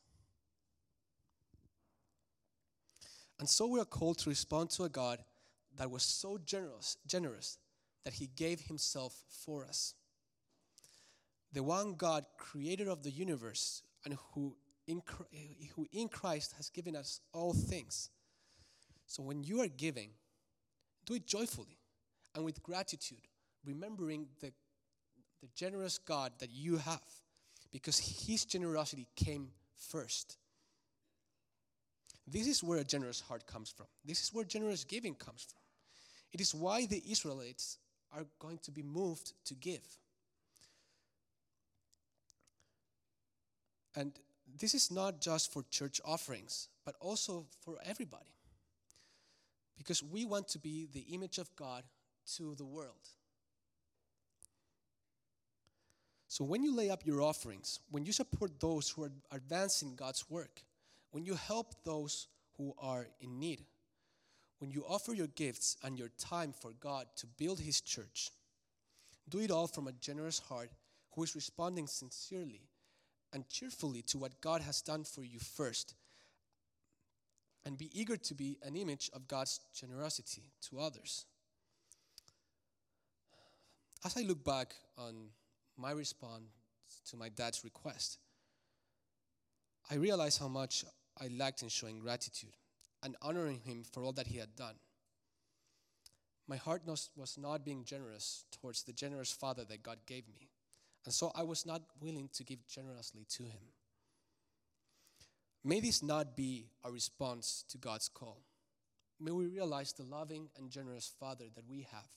And 3.39 3.47
so 3.47 3.67
we 3.67 3.79
are 3.79 3.85
called 3.85 4.17
to 4.19 4.29
respond 4.29 4.71
to 4.71 4.83
a 4.83 4.89
God 4.89 5.19
that 5.77 5.89
was 5.89 6.03
so 6.03 6.39
generous, 6.43 6.97
generous 7.05 7.59
that 8.03 8.15
he 8.15 8.29
gave 8.35 8.61
himself 8.61 9.13
for 9.29 9.63
us 9.63 9.93
the 11.53 11.63
one 11.63 11.95
God, 11.95 12.25
creator 12.37 12.89
of 12.89 13.03
the 13.03 13.11
universe, 13.11 13.83
and 14.05 14.17
who 14.33 14.55
in, 14.87 15.01
who 15.75 15.85
in 15.91 16.07
Christ 16.07 16.53
has 16.57 16.69
given 16.69 16.95
us 16.95 17.19
all 17.33 17.53
things. 17.53 18.09
So 19.05 19.23
when 19.23 19.43
you 19.43 19.61
are 19.61 19.67
giving, 19.67 20.09
do 21.05 21.15
it 21.15 21.25
joyfully 21.25 21.77
and 22.35 22.43
with 22.43 22.61
gratitude, 22.63 23.27
remembering 23.65 24.27
the, 24.39 24.51
the 25.41 25.47
generous 25.55 25.97
God 25.97 26.31
that 26.39 26.51
you 26.51 26.77
have, 26.77 27.01
because 27.71 27.97
His 27.97 28.45
generosity 28.45 29.07
came 29.15 29.49
first. 29.75 30.37
This 32.27 32.47
is 32.47 32.63
where 32.63 32.79
a 32.79 32.83
generous 32.83 33.21
heart 33.21 33.47
comes 33.47 33.69
from. 33.69 33.87
This 34.03 34.21
is 34.21 34.33
where 34.33 34.43
generous 34.43 34.83
giving 34.83 35.15
comes 35.15 35.43
from. 35.43 35.61
It 36.33 36.41
is 36.41 36.53
why 36.53 36.85
the 36.85 37.01
Israelites 37.09 37.77
are 38.13 38.25
going 38.39 38.59
to 38.63 38.71
be 38.71 38.83
moved 38.83 39.33
to 39.45 39.53
give. 39.55 39.85
And 43.97 44.11
this 44.59 44.75
is 44.75 44.91
not 44.91 45.19
just 45.21 45.51
for 45.51 45.63
church 45.71 45.99
offerings, 46.05 46.69
but 46.85 46.95
also 46.99 47.47
for 47.65 47.79
everybody. 47.83 48.35
Because 49.75 50.03
we 50.03 50.23
want 50.23 50.47
to 50.49 50.59
be 50.59 50.87
the 50.93 51.05
image 51.15 51.39
of 51.39 51.53
God 51.55 51.83
to 52.35 52.53
the 52.53 52.65
world. 52.65 53.09
So 56.27 56.43
when 56.43 56.61
you 56.61 56.75
lay 56.75 56.91
up 56.91 57.07
your 57.07 57.23
offerings, 57.23 57.79
when 57.89 58.05
you 58.05 58.11
support 58.11 58.59
those 58.59 58.87
who 58.87 59.05
are 59.05 59.11
advancing 59.31 59.95
God's 59.95 60.29
work, 60.29 60.61
when 61.09 61.25
you 61.25 61.33
help 61.33 61.73
those 61.83 62.27
who 62.57 62.75
are 62.77 63.07
in 63.19 63.39
need, 63.39 63.63
when 64.59 64.69
you 64.69 64.85
offer 64.87 65.15
your 65.15 65.27
gifts 65.27 65.75
and 65.83 65.97
your 65.97 66.09
time 66.19 66.53
for 66.53 66.73
God 66.79 67.07
to 67.15 67.25
build 67.25 67.59
His 67.59 67.81
church, 67.81 68.29
do 69.27 69.39
it 69.39 69.49
all 69.49 69.65
from 69.65 69.87
a 69.87 69.93
generous 69.93 70.37
heart 70.37 70.69
who 71.13 71.23
is 71.23 71.33
responding 71.33 71.87
sincerely 71.87 72.61
and 73.33 73.47
cheerfully 73.49 74.01
to 74.03 74.17
what 74.17 74.41
God 74.41 74.61
has 74.61 74.81
done 74.81 75.03
for 75.03 75.23
you 75.23 75.39
first. 75.39 75.95
And 77.65 77.77
be 77.77 77.89
eager 77.93 78.15
to 78.15 78.33
be 78.33 78.57
an 78.63 78.75
image 78.75 79.09
of 79.13 79.27
God's 79.27 79.59
generosity 79.75 80.51
to 80.69 80.79
others. 80.79 81.25
As 84.05 84.15
I 84.15 84.21
look 84.21 84.43
back 84.43 84.73
on 84.97 85.29
my 85.77 85.91
response 85.91 86.43
to 87.09 87.17
my 87.17 87.29
dad's 87.29 87.63
request, 87.63 88.19
I 89.89 89.95
realize 89.95 90.37
how 90.37 90.47
much 90.47 90.85
I 91.19 91.27
lacked 91.27 91.61
in 91.61 91.69
showing 91.69 91.99
gratitude 91.99 92.55
and 93.03 93.15
honoring 93.21 93.59
him 93.59 93.83
for 93.83 94.03
all 94.03 94.13
that 94.13 94.27
he 94.27 94.37
had 94.37 94.55
done. 94.55 94.75
My 96.47 96.57
heart 96.57 96.83
was 96.85 97.37
not 97.37 97.65
being 97.65 97.83
generous 97.83 98.45
towards 98.51 98.83
the 98.83 98.93
generous 98.93 99.31
father 99.31 99.65
that 99.65 99.83
God 99.83 99.97
gave 100.05 100.27
me, 100.29 100.49
and 101.07 101.13
so 101.13 101.31
I 101.33 101.43
was 101.43 101.65
not 101.65 101.81
willing 102.01 102.29
to 102.33 102.43
give 102.43 102.67
generously 102.67 103.25
to 103.29 103.43
him. 103.43 103.61
May 105.63 105.79
this 105.79 106.03
not 106.03 106.35
be 106.35 106.65
a 106.83 106.91
response 106.91 107.63
to 107.69 107.77
God's 107.77 108.09
call. 108.09 108.41
May 109.17 109.31
we 109.31 109.47
realize 109.47 109.93
the 109.93 110.03
loving 110.03 110.49
and 110.57 110.69
generous 110.69 111.13
Father 111.17 111.45
that 111.55 111.63
we 111.65 111.87
have. 111.93 112.09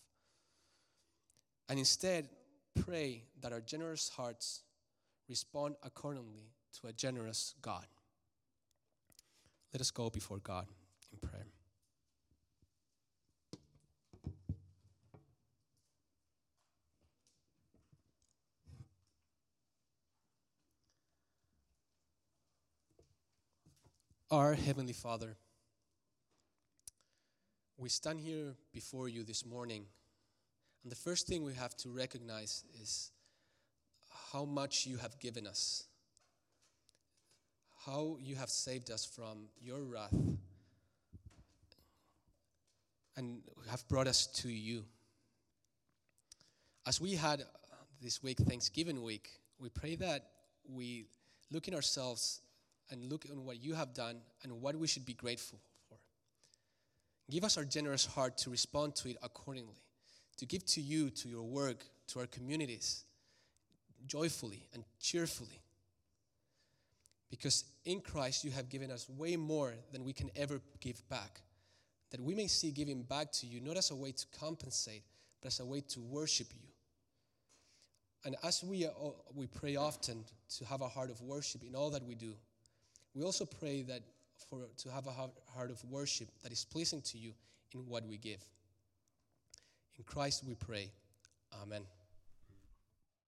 And 1.69 1.79
instead, 1.79 2.31
pray 2.85 3.23
that 3.41 3.53
our 3.53 3.61
generous 3.61 4.09
hearts 4.09 4.63
respond 5.29 5.77
accordingly 5.85 6.51
to 6.81 6.89
a 6.89 6.93
generous 6.93 7.55
God. 7.63 7.87
Let 9.73 9.81
us 9.81 9.93
go 9.93 10.11
before 10.11 10.39
God 10.39 10.67
in 11.13 11.29
prayer. 11.29 11.47
Our 24.33 24.55
Heavenly 24.55 24.93
Father, 24.93 25.37
we 27.77 27.89
stand 27.89 28.21
here 28.21 28.55
before 28.73 29.09
you 29.09 29.25
this 29.25 29.45
morning, 29.45 29.87
and 30.85 30.93
the 30.93 30.97
first 30.97 31.27
thing 31.27 31.43
we 31.43 31.55
have 31.55 31.77
to 31.79 31.89
recognize 31.91 32.65
is 32.81 33.11
how 34.33 34.45
much 34.45 34.87
you 34.87 34.99
have 34.99 35.19
given 35.19 35.49
us 35.49 35.89
how 37.87 38.19
you 38.21 38.37
have 38.37 38.51
saved 38.51 38.91
us 38.91 39.05
from 39.05 39.49
your 39.61 39.81
wrath 39.81 40.15
and 43.17 43.41
have 43.71 43.87
brought 43.89 44.07
us 44.07 44.27
to 44.27 44.49
you. 44.49 44.85
As 46.87 47.01
we 47.01 47.15
had 47.15 47.43
this 48.03 48.23
week, 48.23 48.39
Thanksgiving 48.39 49.03
week, 49.03 49.29
we 49.59 49.71
pray 49.71 49.97
that 49.97 50.27
we 50.69 51.07
look 51.51 51.69
in 51.69 51.75
ourselves 51.75 52.43
and 52.91 53.05
look 53.05 53.27
on 53.31 53.45
what 53.45 53.63
you 53.63 53.75
have 53.75 53.95
done 53.95 54.17
and 54.43 54.61
what 54.61 54.77
we 54.77 54.87
should 54.87 55.07
be 55.07 55.15
grateful 55.15 55.59
for. 55.89 55.97
Give 57.31 57.45
us 57.45 57.57
our 57.57 57.65
generous 57.65 58.05
heart 58.05 58.39
to 58.39 58.51
respond 58.51 58.97
to 58.97 59.11
it 59.11 59.17
accordingly, 59.23 59.83
to 60.39 60.47
give 60.47 60.65
to 60.67 60.81
you, 60.81 61.11
to 61.11 61.29
your 61.29 61.43
work, 61.43 61.85
to 62.09 62.21
our 62.21 62.27
communities, 62.27 63.05
joyfully 64.07 64.67
and 64.75 64.85
cheerfully. 64.99 65.61
Because 67.31 67.65
in 67.85 68.01
Christ, 68.01 68.45
you 68.45 68.51
have 68.51 68.69
given 68.69 68.91
us 68.91 69.09
way 69.09 69.37
more 69.37 69.75
than 69.93 70.05
we 70.05 70.13
can 70.13 70.31
ever 70.35 70.61
give 70.81 71.09
back. 71.09 71.43
That 72.11 72.21
we 72.21 72.35
may 72.35 72.49
see 72.49 72.73
giving 72.73 73.03
back 73.03 73.31
to 73.33 73.47
you 73.47 73.61
not 73.61 73.77
as 73.77 73.93
a 73.93 73.95
way 73.95 74.11
to 74.11 74.27
compensate, 74.37 75.05
but 75.41 75.49
as 75.49 75.61
a 75.61 75.65
way 75.65 75.81
to 75.91 76.01
worship 76.01 76.49
you. 76.53 76.67
And 78.25 78.37
as 78.43 78.63
we, 78.63 78.87
we 79.35 79.47
pray 79.47 79.77
often 79.77 80.25
to 80.59 80.65
have 80.67 80.83
a 80.83 80.89
heart 80.89 81.11
of 81.11 81.21
worship 81.23 81.63
in 81.63 81.75
all 81.75 81.91
that 81.91 82.05
we 82.05 82.15
do, 82.15 82.35
we 83.15 83.23
also 83.23 83.45
pray 83.45 83.83
that 83.83 84.03
for 84.49 84.67
to 84.79 84.91
have 84.91 85.07
a 85.07 85.11
heart 85.11 85.71
of 85.71 85.83
worship 85.91 86.29
that 86.43 86.53
is 86.53 86.65
pleasing 86.65 87.03
to 87.03 87.19
you 87.19 87.33
in 87.75 87.81
what 87.87 88.07
we 88.07 88.17
give. 88.17 88.43
In 89.99 90.05
Christ 90.05 90.45
we 90.47 90.55
pray. 90.55 90.91
Amen. 91.63 91.83